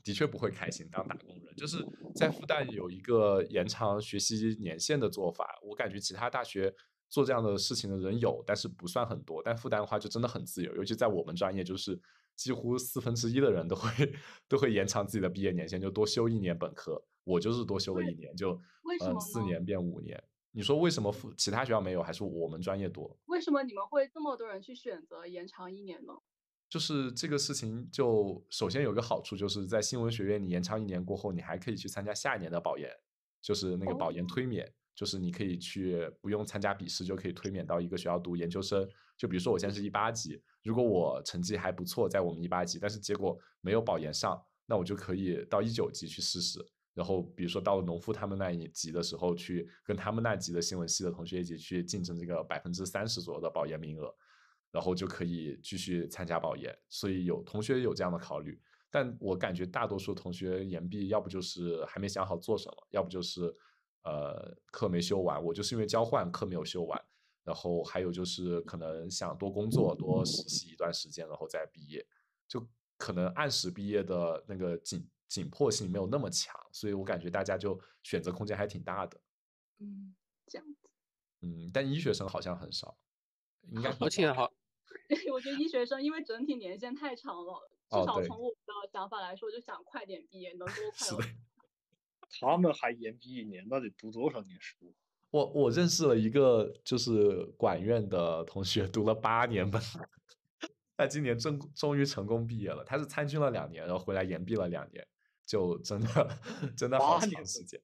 [0.04, 0.88] 的确不会开心。
[0.92, 1.78] 当打工人，就是
[2.16, 5.58] 在复旦有一个延长学习年限的做法。
[5.64, 6.74] 我感觉其他大学
[7.10, 9.42] 做这样的事情的人有，但是不算很多。
[9.44, 12.00] 但复旦的话就真的很自由，尤其在我们专业，就是
[12.36, 14.14] 几乎四分之一的人都会
[14.48, 17.02] 都会延长自己的毕业年限，就多修一年本科。
[17.24, 20.22] 我就是多修了一年，就嗯四年变五年。
[20.52, 23.18] 你说为什么其他学校没有，还是我们专业多？
[23.26, 26.14] 为什么你们会这么多人去选择延长一年呢？
[26.74, 32.90] 就是这个事情，就首先有一个好处，就是在新闻学院你延长一年过后，你还可以去参加下一年的保研，
[33.44, 38.90] 就是那个保研推免，就是你可以去不用参加笔试就可以推免到一个学校读研究生。
[39.16, 46.60] 就比如说我现在是一八级，如果我成绩还不错，在我们一八级，但是结果没有保研上，那我就可以到一九级去试试。
[46.96, 54.12] 然后，比如说到了农夫他们那一级的时候，去跟他们那级的新闻系的同学一起去竞争这个百分之三十左右的保研名额，
[54.74, 56.78] 然后就可以继续参加保研。
[56.90, 63.56] 所以有同学有这样的考虑，但我感觉大多数同学研毕，要不就是还没想好做什么，要不就是
[64.04, 65.42] 呃课没修完。
[65.42, 67.02] 我就是因为交换课没有修完，
[67.46, 72.06] 然后还有就是可能想多工作多实习一段时间，然后再毕业，
[72.48, 72.68] 就
[72.98, 75.08] 可能按时毕业的那个紧。
[75.30, 79.20] 紧迫性没有那么强，所以我感觉大家就选择空间还挺大的。
[79.80, 80.14] 嗯，
[80.46, 80.88] 这样子。
[81.42, 82.96] 嗯，但医学生好像很少，
[83.72, 84.54] 应该 而且好。
[85.32, 91.28] 我觉得医学生因为整体年限太长了，至少从我的想法来说，就想快点毕业，能多快。
[92.42, 94.94] 他们还延毕一年，那得读多少年书？
[95.30, 99.82] 我我认识了一个就是管院的同学，读了八年本。
[100.98, 102.84] 他今年终终于成功毕业了。
[102.84, 105.06] 他是参军了两年，然后回来延毕了两年，
[105.46, 106.40] 就真的
[106.78, 107.82] 真的好长时间。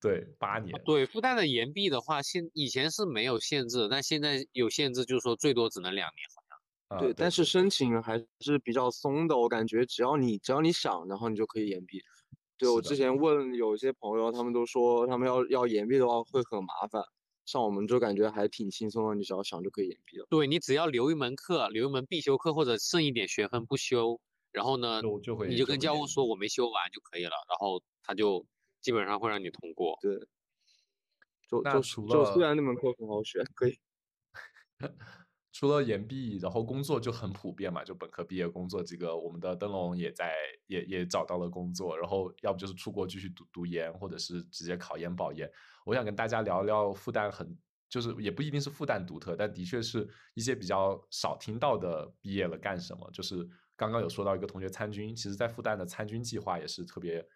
[0.00, 0.80] 对，八年。
[0.84, 6.98] 对，复旦的延毕的话，现以前是没有限制，但现在有限制，就是说最多只能两年，好像。
[7.00, 12.02] 对，但是申请还是比较松的，我感觉只要你只要你想，然后你就可以延毕。
[12.58, 17.02] 对我之前问有些朋友，他们都说他们要要延毕的话会很麻烦，
[17.46, 20.26] 像我们就感觉还挺轻松的，你只要想就可以延毕了。
[20.28, 24.20] 对你只要留一门课，留一门必修课或者剩一点学分不修，
[24.52, 28.44] 然后呢，就会你就跟教务说我没修完就可以了，然后他就。
[28.80, 29.98] 基本上会让你通过。
[30.00, 30.14] 对，
[31.48, 33.78] 就就就虽然那门课很好选，可以。
[35.52, 40.32] 除了研毕，然后工作就很普遍嘛，就本科毕业工作这个，我们的灯笼也在
[40.68, 45.50] 也也找到了工作，然后要不就是出国继续读读研，或者是直接考研保研。
[45.84, 47.58] 我想跟大家聊聊复旦，很
[47.88, 53.10] 就是也不一定是复旦独特，但的确是一些比较少听到的毕业了干什么。
[53.12, 57.26] 就是刚刚有说到一个同学参军，其实在复旦的参军计划也是特别。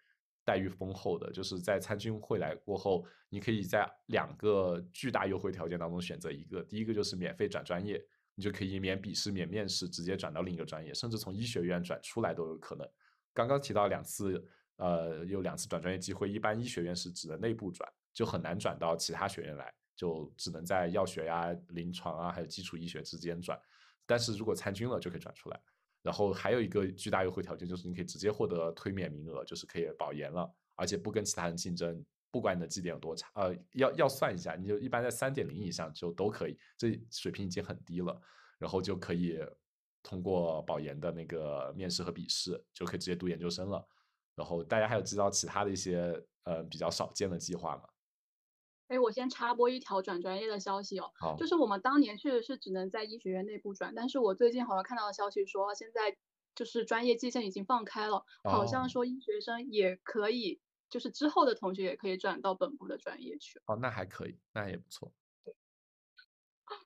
[0.45, 6.61] 待遇丰厚的，就是在参军会来过后，你可以在两个巨大优惠条件当中选择一个。
[6.63, 8.01] 第一个就是免费转专业，
[8.35, 12.87] 你就可以免笔试、免面试，直接转到另一个专业，甚至从医学院转出来都有可能。
[13.33, 14.41] 刚刚提到两次，
[14.77, 23.59] 呃，有两次转专业机会，一般医学院是指的内部转，就很难转到其他学院来，就只能在药学呀、临床啊，还有基础医学之间转。
[24.05, 25.59] 但是如果参军了，就可以转出来。
[26.05, 38.21] 然后还有一个巨大优惠条件，就是你可以直接获得推免名额，就是可以保研了，而且不跟其他人竞争，不管你的绩点有多差，呃，要要算一下，你就一般在三点零以上就都可以，这水平已经很低了，
[38.59, 39.39] 然后就可以
[40.03, 43.83] 通过保研的那个面试和笔试，就可以直接读研究生了。
[44.35, 47.83] 然后大家还有知道其他的一些呃比较少见的计划吗？
[48.87, 56.17] 哎，我先插播一条转专业的消息哦，就是我们当年确实是只能在医学院内部转，但是我最近好像看到的消息说，现在
[56.53, 63.59] 就是专业界限已经放开了，好像说医学生也可以，就是之后的同学也可以转到本部的专业去。
[63.65, 65.11] 哦，那还可以，那也不错。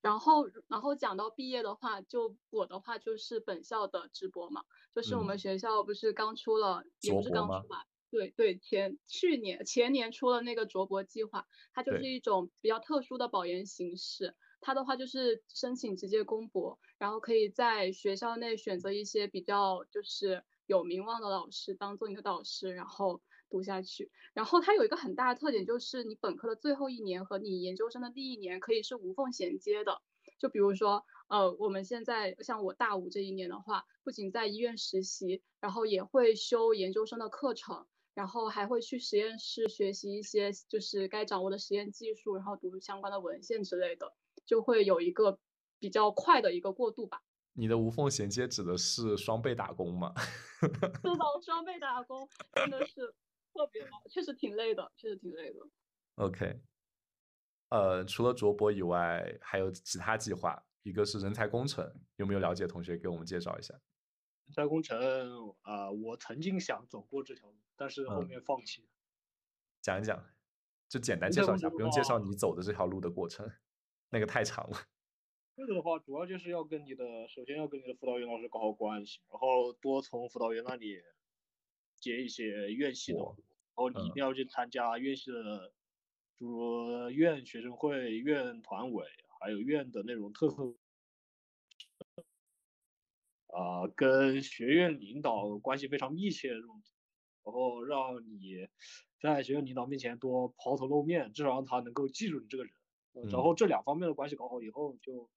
[0.00, 4.64] 然后，然后讲到毕业的话，就我的话就是本校的直播嘛，
[4.94, 7.84] 就是我们学校不是刚出了，也不是刚出吧。
[8.10, 14.34] 对对，前去年前年出了那个卓博计划，它就是一种比较特殊的保研形式。
[14.60, 24.10] 它的话就是申请直接公博，然后可以在学校内选择一些比较就是有名望的老师当做你的导师，然后读下去。
[24.34, 30.02] 然后它有一个很大的特点，就是你本科的最后一年和你研究生的第一年可以是无缝衔接的。
[30.40, 37.86] 就比如说，呃，我们现在像我大五这一年的话，不仅在医院实习，然后也会修研究生的课程。
[38.18, 44.12] 然后还会去实验室学习一些就是该掌握的实验技术，然后读相关的文献之类的，
[44.44, 45.38] 就会有一个
[45.78, 47.22] 比较快的一个过渡吧。
[47.52, 50.12] 你的无缝衔接指的是双倍打工吗？
[50.58, 53.14] 是的，双倍打工真的是
[53.54, 55.60] 特别忙，确实挺累的，确实挺累的。
[56.16, 56.60] OK，
[57.68, 63.74] 呃，除了卓博以外，还有其他计划，一个是人才工程，有没有了解同学给我们介绍一下？
[64.46, 64.98] 人才工程
[65.60, 67.54] 啊，我曾经想走过这条路。
[67.78, 68.88] 但是后面放弃了。
[69.80, 70.26] 讲一讲，
[70.88, 73.48] 就简单介绍一下，不用介绍你走的这条路的过程，
[74.10, 74.76] 那个太长了。
[75.54, 81.00] 这个的话，主要就是要跟你的，首先要跟你的辅导员老师搞好关系，然后多从辅导员那里
[82.00, 83.36] 接一些院系的，然
[83.76, 85.72] 后你一定要去参加院系的，
[86.36, 89.06] 比如院学生会、院团委，
[89.40, 90.74] 还有院的那种特色，
[93.46, 96.82] 啊，跟学院领导关系非常密切的这种。
[97.48, 98.68] 然后让你
[99.22, 102.72] 在学校领导面前多抛头露面，至少让他能够记住你这个人。
[103.32, 105.30] 然后这两方面的关系搞好以后，就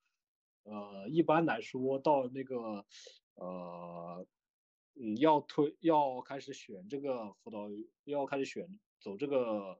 [0.63, 2.85] 呃一般来说到那个
[3.35, 4.27] 呃
[4.95, 8.67] 嗯要推要开始选这个辅导员要开始选
[8.99, 9.79] 走这个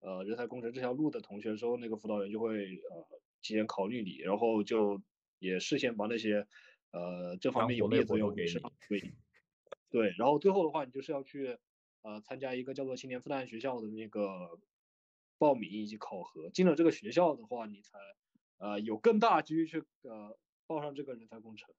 [0.00, 5.00] 呃人才工程这条路的同学的时候，那个辅导员就会呃提前考虑你，然后就
[5.38, 6.46] 也事先把那些
[6.92, 8.50] 呃这方面有利的作用给你。
[9.88, 11.56] 对，然后最后的话，你就是要去，
[12.02, 14.58] 呃，参加一个叫做青年复旦学校的那个
[15.38, 16.50] 报名以及考核。
[16.50, 17.98] 进了这个学校的话，你才，
[18.58, 21.74] 呃，有更大几率去，呃，报上这个人才工程。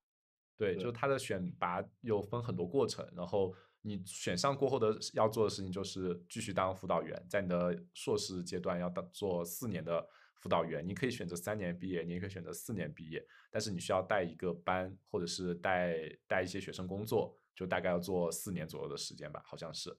[0.55, 10.03] 对，就是它的选拔有分很多过程，然后你选上过后的要做的事情就是继续当辅导员，在你的硕士阶段要当做四年的
[10.37, 10.87] 辅导员。
[10.87, 15.95] 你可以选择三年毕业，你也可以选择四年毕业，但是你需要带一个班，或者是带
[16.25, 17.37] 带一些学生工作。
[17.57, 19.97] 就大概要做四年左右的时间吧，好像是。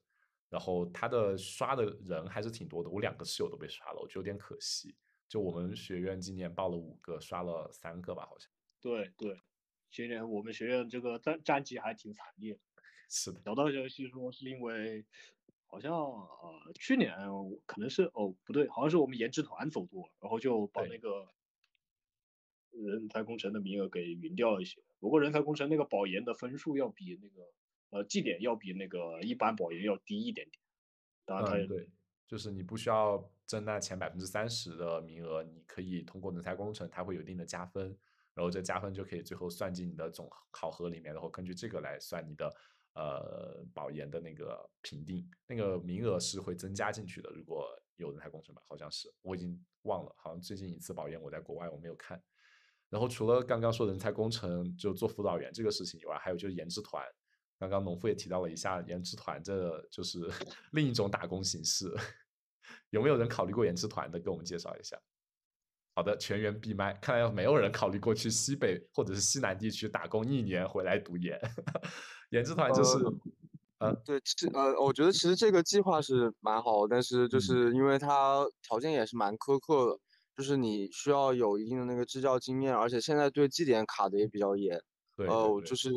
[0.49, 4.95] 然后他的刷的人还是挺多的，我两个室友都被刷了，我觉得有点可惜。
[5.29, 8.49] 就我们学院今年报了五个，刷了三个吧，好像。
[8.81, 9.37] 对对，
[9.91, 12.57] 今年我们学院这个战战绩还挺惨烈。
[13.11, 13.43] 是的。
[13.45, 15.05] 小道消息说是因为
[15.67, 17.13] 好像呃去年
[17.67, 21.27] 可能是哦不对，好像是我们研制团走多，然后就把那个
[22.87, 24.83] 人才工程的名额给匀掉一些。
[24.99, 27.53] 不过人才工程那个保研的分数要比那个
[27.91, 30.61] 呃绩点要比那个一般保研要低一点点。
[31.25, 31.89] 当然它也对，
[32.27, 37.97] 就是你不需要争那前百分之三十的名额，你可以通过人才工程，它会有一定的加分。
[38.35, 42.55] 然后这加分就可以最后算进你的总考核里面，然后根据这个来算你的
[42.95, 47.29] 呃保研的那个评定，那个名额是会增加进去的。
[47.31, 47.67] 如果
[47.97, 52.23] 有人才工程吧，好像是我已经忘了，好像最近一次保研我在国外我没有看。
[52.91, 57.05] 然后除了刚刚说人才工程就做辅导员这个事情以外，还有就是研制团。
[57.59, 60.21] 刚刚农夫也提到了一下研制团，这就是
[60.73, 61.93] 另一种打工形式。
[62.91, 64.19] 有没有人考虑过研制团的？
[64.19, 64.97] 给我们介绍一下。
[65.95, 66.95] 好的，全员闭麦。
[67.03, 71.37] 看来没有人考虑过去西北或者是西南地区打工一年回来读研。
[72.31, 72.97] 研制团就是，
[73.79, 80.01] 呃，对，其呃，我觉得其实这个计划是蛮好，但是就是因为它条件也是蛮苛刻的，
[80.39, 84.81] 就是你需要有一定的那个支教经验，而且现在对绩点卡的也比较严。
[85.17, 85.91] 对，呃，就是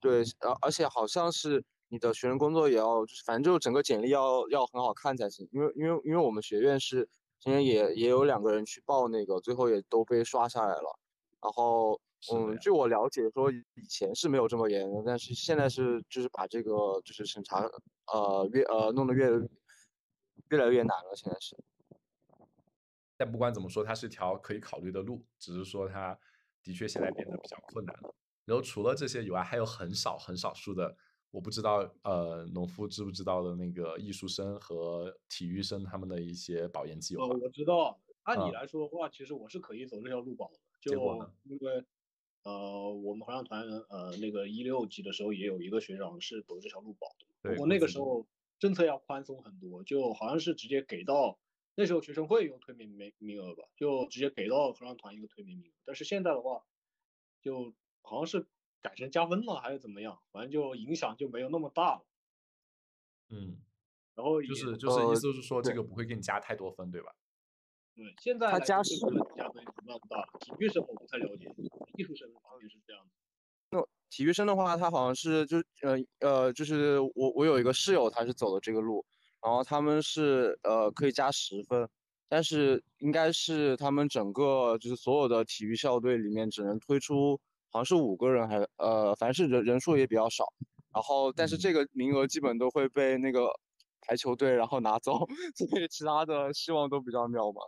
[0.00, 7.08] 对，而而且好像是你的学生工作也要，就是反正就是整个简历要要很好看才行，因为因为因为我们学院是。
[7.40, 10.98] 今天也也有两个人去报那个，最后也都被刷下来了。
[11.40, 11.92] 然后，
[12.34, 17.60] 嗯，据我了解，说以前是没有这么严的，但是现在是就是把这个就是审查，
[18.12, 19.30] 呃，越呃弄得越
[20.50, 21.14] 越来越难了。
[21.14, 21.56] 现在是。
[23.18, 26.18] 但不管怎么说，它是一条可以考虑的路，只是说它
[26.62, 28.14] 的确现在变得比较困难了。
[28.46, 30.96] 然后除了这些以外，还有很少很少数的。
[31.30, 37.24] 我不知道，呃，农夫知不知道的那个艺术生和体育生他们的一些保研计划？
[37.24, 38.00] 哦，我知道。
[38.22, 40.58] 按你来说的话，其实我是可以走这条路保的。
[40.80, 40.92] 就
[41.44, 41.84] 因为，
[42.44, 47.50] 呃，我们合唱团，呃，那个一六级的时候也有一个学长是走这条路保的。
[47.50, 48.26] 不过那个时候
[48.58, 51.38] 政策要宽松很多，就好像是直接给到
[51.78, 55.74] 那时候学生会有推免名名额吧，就直接给到合唱团一个推免名额。
[55.84, 56.64] 但是现在的话，
[57.40, 57.72] 就
[58.02, 58.46] 好像是。
[58.80, 60.16] 改成加分了还是怎么样？
[60.30, 62.06] 反正就影响就没有那么大了。
[63.28, 63.60] 嗯，
[64.14, 67.12] 然后就是就是意思是说这个不会给你加太多分，对吧？
[67.96, 68.94] 对，现在他加十
[69.36, 70.24] 加分不那么大。
[70.38, 71.52] 体育生我不太了解，
[71.96, 73.10] 艺术生好像是这样的。
[73.70, 79.04] 那体育生的话，他好像是就呃呃，就是我我有一个室友，他是走的这个路，
[79.42, 81.88] 然后他们是呃可以加十分，
[82.28, 87.40] 但是应该是他们整个就是所有的体育校队里面只能推出。
[87.70, 90.46] 好像是五个人，还呃，反正是人人数也比较少。
[90.90, 93.50] 然后，但是这个名额基本都会被那个
[94.00, 95.18] 排球队然后拿走，
[95.54, 97.60] 所以其他的希望都比较渺茫。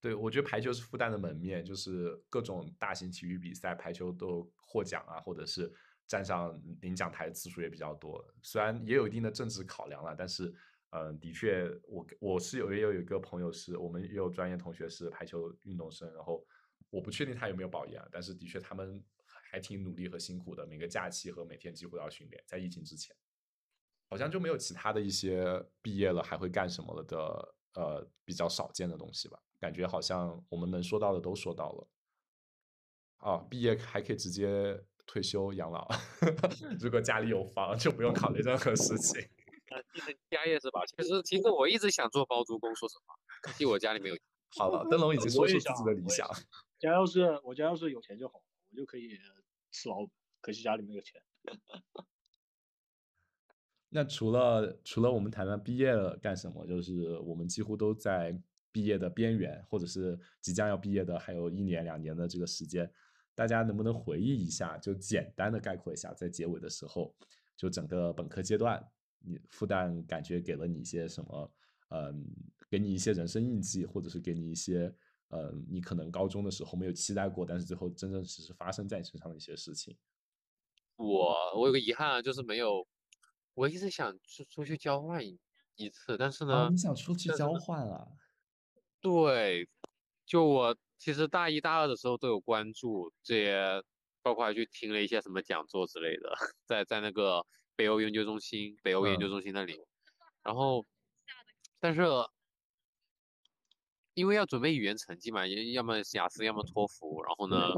[0.00, 5.72] 对，我觉得排球是复旦的门面，就是各种大型体育比赛，排球都获奖啊，或者是
[6.08, 8.20] 站上领奖台次数也比较多。
[8.42, 10.52] 虽然也有一定的政治考量了，但是，
[10.90, 16.44] 嗯，的确，我我是有也有一个朋友是我们也有专业同学是排球运动生，然后
[16.90, 19.04] 我不确定他有没有保研，但是的确他们。
[19.50, 22.44] 还挺努力和辛苦的，每个假期和每天几乎都要训练。
[22.46, 23.16] 在疫情之前，
[24.10, 25.42] 好像就没有其他的一些
[25.80, 27.16] 毕业了还会干什么了的，
[27.72, 29.40] 呃，比较少见的东西吧。
[29.58, 31.88] 感觉好像我们能说到的都说到了。
[33.18, 35.88] 啊，毕业还可以直接退休养老，
[36.78, 39.26] 如果家里有房就不用考虑任何事情。
[39.92, 40.80] 继承家业是吧？
[40.86, 44.16] 其实其实我一直想做包租公，说实话，可惜我家里没有。
[44.56, 46.28] 好了，灯笼已经说出自己的理想。
[46.78, 48.40] 家要是我家要是有钱就好，
[48.70, 49.18] 我就可以。
[49.70, 50.08] 吃老本，
[50.40, 51.22] 可惜家里没有钱。
[53.90, 58.34] 那除了除了我们谈谈毕业了干什么，就是我们几乎都在
[58.72, 62.90] 毕业的边缘，或者是即将要毕业的，还有一年两年的这个时间，
[63.34, 67.14] 大家能不能回忆一下，就简单的概括一下，在结尾的时候，
[67.54, 68.82] 就整个本科阶段，
[69.20, 71.52] 你复旦感觉给了你一些什么？
[71.90, 72.24] 嗯，
[72.70, 74.94] 给你一些人生印记，或者是给你一些。
[75.30, 79.96] 嗯，你可能高中的时候没有期待过，但是最后真真实实发生在你身上的一些事情。
[80.96, 82.86] 我我有个遗憾啊，就是没有。
[83.54, 85.38] 我一直想出出去交换一
[85.76, 88.06] 一次，但是呢，你想出去交换啊？
[89.00, 89.68] 对，
[90.24, 93.82] 就我其实大一、大二的时候都有关注这些，
[94.22, 96.32] 包括还去听了一些什么讲座之类的，
[96.64, 97.44] 在在那个
[97.78, 99.80] 北欧研究中心、北欧研究中心那里，
[100.42, 100.84] 然后，
[101.78, 102.02] 但是。
[104.14, 107.70] 因为要准备语言成绩嘛，要么雅思，要么托福，然后呢，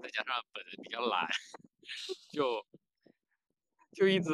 [0.00, 1.26] 再加上本人比较懒，
[2.32, 2.64] 就
[3.92, 4.30] 就一直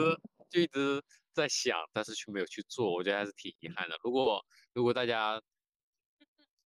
[0.51, 1.03] 就一直
[1.33, 3.99] 在想，但是却没有去做，我觉得还是挺遗憾的。
[4.05, 4.45] 如果
[4.75, 5.41] 如果大家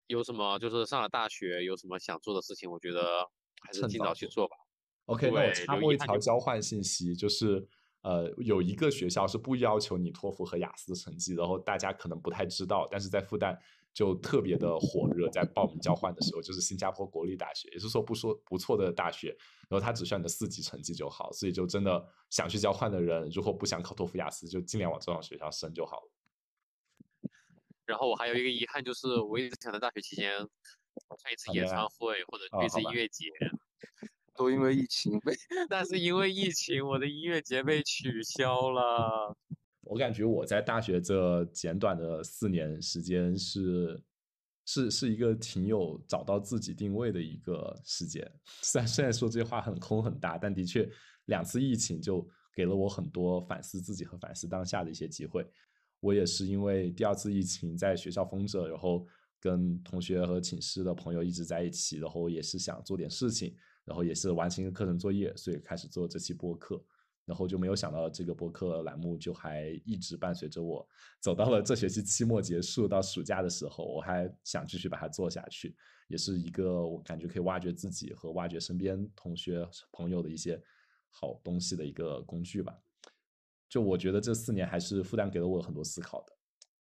[0.09, 3.25] 有什么，就是上了大学有什么想做的事情，我觉得
[3.61, 4.57] 还是尽早去做吧。
[5.05, 7.65] OK，那我插播一条交换信息，就是
[8.03, 13.57] 呃，有一个学校是不要求你托福和雅思成绩，然后大家可能不太知道，但是在复旦
[13.95, 19.29] 就特别的火热，在报名交换的时候，就是新加坡国立大学，也就是说不说不错的大学，
[19.69, 26.11] 然后他只需要你的四级成绩就好，所以就真的想去交换的人，如果不想考托福雅思，就尽量往这种学校升就好了。
[27.85, 30.39] 然后我还有一个遗憾，就是我一直想在大学期间
[31.23, 33.27] 看一次演唱会或者去一次音乐节。
[34.37, 35.33] 都因为疫情被，
[35.69, 39.37] 但是因为疫情，我的音乐节被取消了。
[39.83, 44.01] 我感觉我在大学这简短的四年时间是，
[44.65, 48.27] 是是一个挺有找到自己定位的一个时间。
[48.63, 50.89] 虽然虽然说这些话很空很大，但的确
[51.27, 55.47] 两次疫情就给了我很多反思自己和反思当下的一些机会。
[56.01, 59.07] 我也是因为第二次疫情在学校封着，然后
[59.41, 63.55] 跟同学和寝室的朋友一直在一起，然后也是想做点事情。
[63.85, 66.83] 然后也是完成一个课程作业，所以开始做这期播客，
[67.25, 70.87] 然后就没有想到这个播客栏目就还一直伴随着我，
[71.21, 75.77] 走到了这学期期末结束到暑假的时候，我还想继续把它做下去，
[76.09, 80.61] 也是一个我感觉可以挖掘自己和挖掘身边同学朋友的一些
[81.11, 82.77] 好东西的一个工具吧。
[83.69, 86.33] 就我觉得这四年还是复旦给了我很多思考的，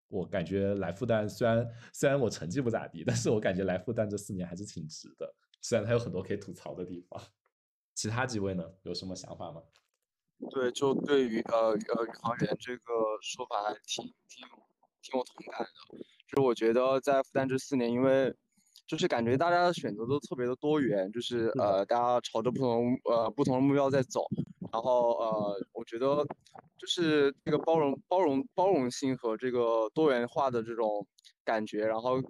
[0.09, 5.34] 我感觉来复旦虽然虽然我成绩不咋地，但是我感觉来复旦这四年还是挺值的。
[5.63, 7.23] 虽然它有很多可以吐槽的地方，
[7.95, 9.63] 其他几位呢有什么想法吗？
[10.51, 12.93] 对，就对于呃呃宇航员这个
[13.23, 14.45] 说法还挺挺
[15.01, 15.99] 挺有同感的。
[16.27, 18.35] 就是我觉得在复旦这四年，因为
[18.89, 24.27] 就是感觉大家的选择都特别的多元，就是呃大家朝着不同呃不同的目标在走。
[24.73, 26.27] 然后呃我觉得
[26.77, 31.07] 就是这个包容包容包容性和这个多元化的这种
[31.45, 32.21] 感觉，然后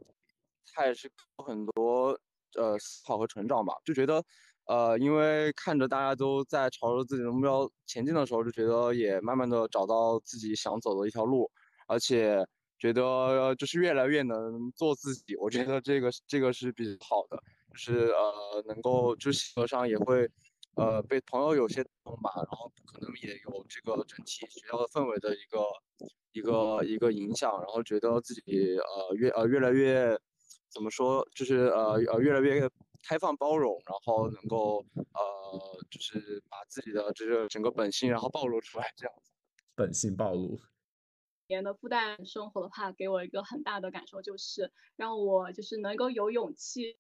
[0.75, 2.21] 它也是很多。
[2.57, 4.23] 呃，思考和成长吧，就觉得，
[4.67, 11.51] 呃，因为看着大家都在朝着自己的目标前进的时候，就觉得也慢慢的找到自己想走的一条路，
[11.87, 12.47] 而且
[12.79, 15.35] 觉得就是越来越能做自己。
[15.37, 17.37] 我觉得这个这个是比较好的，
[17.71, 20.29] 就是呃，能够就性格上也会，
[20.77, 25.65] 呃，被朋友有些动吧，然后可能也有这个整体学校的氛围的一个
[26.33, 30.19] 一个一个影响，然后觉得自己呃越呃越来越。
[30.73, 31.27] 怎么说？
[31.35, 32.69] 就是呃呃，越来越
[33.03, 39.33] 开放包容，然后能够呃，就是把自己的这个整个本性，然后暴露出来，这样子。
[39.75, 40.59] 本性暴露。
[41.49, 46.97] 年的复旦生活的话，给我一个很大的感受，就是让我就是能够有勇气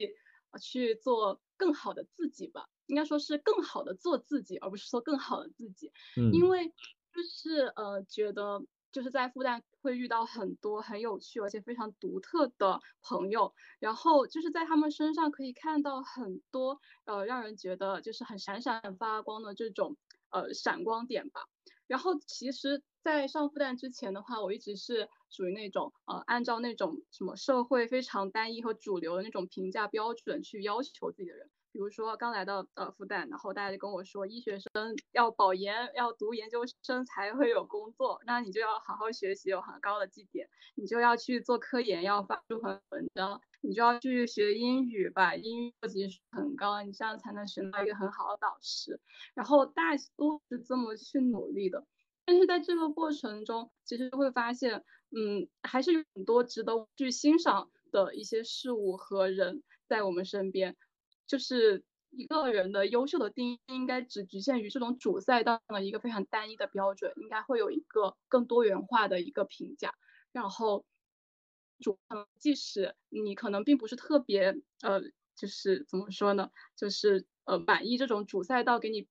[0.60, 2.68] 去做更好的自己吧。
[2.86, 5.92] 应该说是更好的做自己，而不是说更好的自己。
[6.16, 6.32] 嗯。
[6.32, 8.62] 因为就是呃，觉得。
[8.92, 19.96] 就是在复旦会遇到很多很有趣而且非常独特的朋友，然后就是在他们身上可以看到很多呃让人觉得就是很闪闪发光的这种
[20.30, 21.42] 呃闪光点吧。
[21.88, 31.50] 然后其实，在上复旦之前的话，我一直是属于那种呃按照那种什么社会非常单一和主流的那种评价标准去要求自己的人。
[31.72, 49.00] 比如说刚来到呃复旦，然后大家就跟我说，医学生要保研，要读研究生才会有工作，那你就要好好学习，有很高的绩点，你就要去做科研，要发出很文章，你就要去学英语，把英语级很高，你这样才能选到一个很好的导师。
[49.32, 51.86] 然后大家都是这么去努力的，
[52.26, 60.76] 但是在这个过程中，其实会发现，嗯，还是有很多值得去欣赏的一些事物和人在我们身边。
[61.26, 69.94] 就是一个人的优秀的定义，应该只局限于这种主赛道的一个非常单一的标准，应该会有一个更多元化的一个评价。
[70.30, 70.84] 然后，
[71.80, 71.98] 主
[72.38, 75.00] 即使你可能并不是特别呃，
[75.34, 79.08] 就是怎么说呢，就是呃满意这种主赛道给你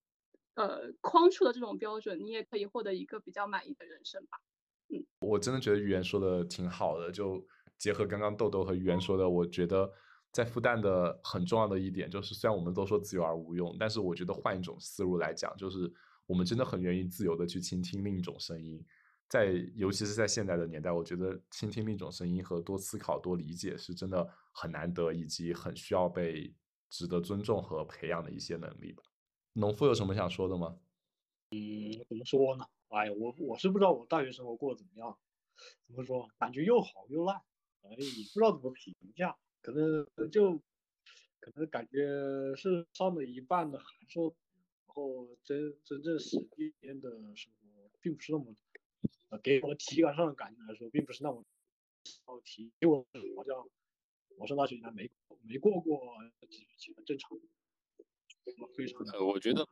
[0.54, 4.38] 呃框出的这种标准，你也可以获得一个比较满意的人生吧。
[4.90, 7.44] 嗯，我真的觉得语言说的挺好的，就
[7.80, 9.92] 结合刚刚豆豆和语言说的，我觉得。
[10.32, 15.92] 在复旦的很重要的一点就是，虽然我们都说自由而无用，但是我觉得换一种思路来讲，就是
[16.26, 18.84] 我们真的很愿意自由的去倾听另一种声音。
[19.28, 26.54] 在尤其是在现在的年代，我觉得倾听另一种声音和多思考、多理解是真的很难得，以及很需要被
[26.90, 29.04] 值得尊重和培养的一些能力吧。
[29.54, 30.78] 农夫有什么想说的吗？
[31.52, 32.66] 嗯，怎么说呢？
[32.90, 35.18] 哎，我我是不知道我大学生活过得怎么样，
[35.88, 37.38] 怎么说，感觉又好又烂，
[37.84, 37.90] 哎，
[38.34, 39.38] 不知道怎么评价。
[39.62, 40.58] 可能就
[41.40, 44.36] 可能感觉是上了一半的函授，
[44.88, 48.56] 然后真真正实际面的生活并不是那么，
[49.30, 51.44] 呃，给我体感上的感觉来说，并不是那么，
[52.26, 53.06] 哦，体我
[53.38, 53.70] 好像
[54.38, 55.10] 我上大学以来没
[55.44, 56.00] 没过过
[56.50, 57.38] 几几个正常，
[58.76, 59.68] 非常呃，我觉得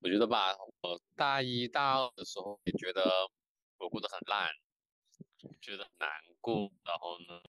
[0.00, 3.02] 我觉得吧，我大一大二的时候也觉得
[3.78, 4.50] 我过得很烂，
[5.60, 6.08] 觉得难
[6.40, 6.70] 过。
[6.84, 7.42] 然后呢，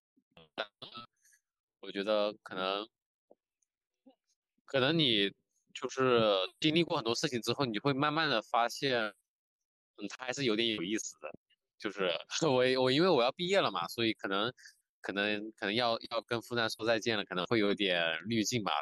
[1.88, 2.86] 我觉得可能，
[4.66, 5.32] 可能你
[5.74, 9.02] 就是经历过很多事情之后，你会慢慢的发现，
[9.96, 11.32] 嗯，它还是有点有意思的。
[11.80, 12.12] 就是
[12.46, 14.52] 我我因为我要毕业了嘛，所以可能
[15.00, 18.74] 可能可能要要跟复旦说再见了，可能会有点滤镜吧。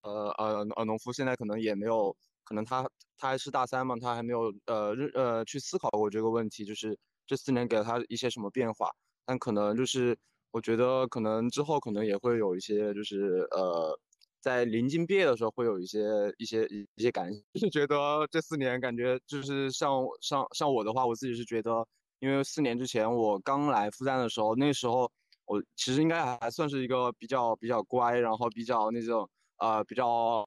[0.00, 2.88] 呃呃呃，农夫现在可能也没有，可能他
[3.18, 8.88] 他还是大三嘛，他还没有呃呃去思考过这个问题，就是这四年给了他一些什么变化，
[9.26, 10.16] 但可能就是
[10.50, 13.98] 我觉得可能之后可能也会有一些就是呃
[14.40, 16.00] 在临近毕业的时候会有一些
[16.38, 19.90] 一些一些感，就是觉得这四年感觉就是像
[20.20, 21.86] 像像我的话，我自己是觉得，
[22.20, 25.10] 因为四年之前我刚来复旦的时候，那时候
[25.46, 29.28] 我其实应该还算是一个比较比较乖，然后比较那种。
[29.62, 30.42] 呃，比较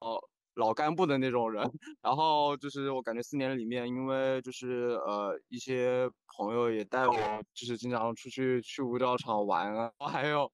[0.55, 1.63] 老干部的那种人，
[2.01, 7.13] 然后就是我感觉四年里面，因为就是呃一些朋友也带我，
[7.53, 10.51] 就是经常出去去舞蹈场玩啊， 还有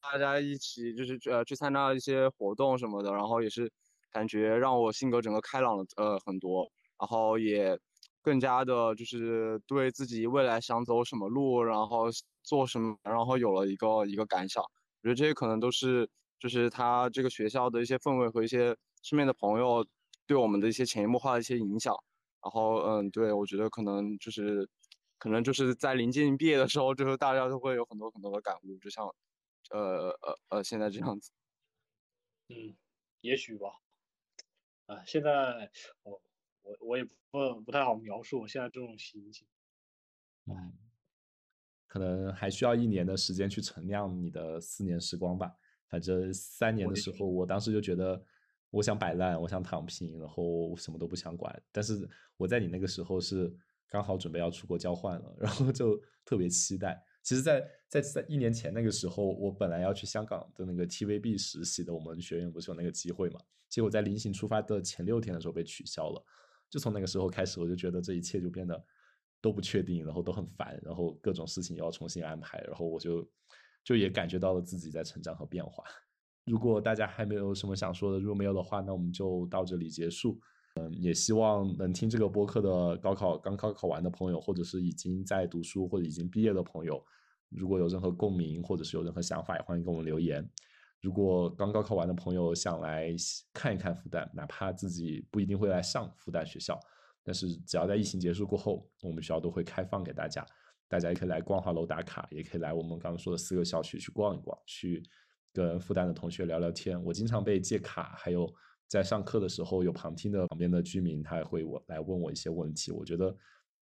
[0.00, 3.70] 大家一起就是呃去参加一些活动什么的，然后也是
[4.10, 6.66] 感觉让我性格整个开朗了呃很多，
[6.98, 7.78] 然后也
[8.22, 12.06] 更加的就是对自己未来想走什么路，然后
[12.42, 14.62] 做什么，然后有了一个一个感想，
[15.02, 16.08] 我觉得这些可能都是。
[16.42, 19.86] 就是他这个学校的一些氛围和一些身边的朋友
[20.26, 21.94] 对我们的一些潜移默化的一些影响，
[22.42, 24.68] 然后嗯，对我觉得可能就是，
[25.18, 29.04] 可能就是在临近毕业的时候，就是大家都会有很多很多的感悟，就像，
[29.70, 31.30] 呃呃呃现在这样子。
[32.48, 32.76] 嗯，
[33.20, 33.68] 也许吧。
[34.86, 35.70] 啊，现在
[36.02, 36.20] 我
[36.62, 39.46] 我我也不不太好描述我现在这种心情。
[40.46, 40.72] 嗯，
[41.86, 45.52] 可能还需要一年的时间去陈酿你的四年时光吧。
[45.88, 48.24] 反正三年的时候，我当时就觉得
[48.72, 51.62] 我想摆烂，我想躺平，然后我什么都不想管。
[51.70, 53.54] 但是我在你那个时候是
[53.86, 57.00] 刚好准备要出国交换了，然后就特别期待。
[57.22, 63.38] 其实，在在在一年前那个时候，我本来要去香港的那个 TVB 实习的，我们学院不是有那个机会嘛？
[63.68, 66.24] 结果在临行出发的前六天的时候被取消了。
[66.68, 68.82] 就从那个时候开始，我就觉得这一切就变得
[69.40, 73.28] 都不确定，然后都很烦，然后各种事情要重新安排，然后我就。
[73.84, 75.82] 就也感觉到了自己在成长和变化。
[76.44, 80.40] 如果大家还没有什么想说的，如果没有的话，那我们就到这里结束。
[80.76, 87.04] 嗯，也希望能听这个播客的高考刚高考完的朋友，或者是已经在读书或者已经毕业的朋友，
[87.50, 90.48] 如果有任何共鸣或者是有任何想法，也欢迎给我们留言。
[91.02, 93.14] 如果刚高考完的朋友想来
[93.52, 96.80] 看一看复旦，哪怕自己不一定会来上复旦学校，
[97.22, 100.46] 但是只要在疫情结束过后，我们学校都会开放给大家。
[100.88, 105.02] 大家也可以来光华楼打卡，也可以来我们刚刚说的四个校区去逛一逛，去
[105.52, 107.02] 跟复旦的同学聊聊天。
[107.04, 108.52] 我经常被借卡，还有
[108.88, 112.90] 在上课的时候有旁听的旁边的居民，他也会我来问我一些问题。
[112.90, 113.36] 我觉得，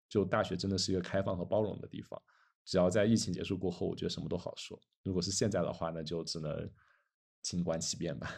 [0.09, 2.21] 就大学真的是一个开放和包容的地方。
[2.65, 4.81] 只要在疫情结束过后，我觉得什么都好说。
[5.05, 6.69] 如果是现在的话，那就只能
[7.43, 8.29] 静观其变吧。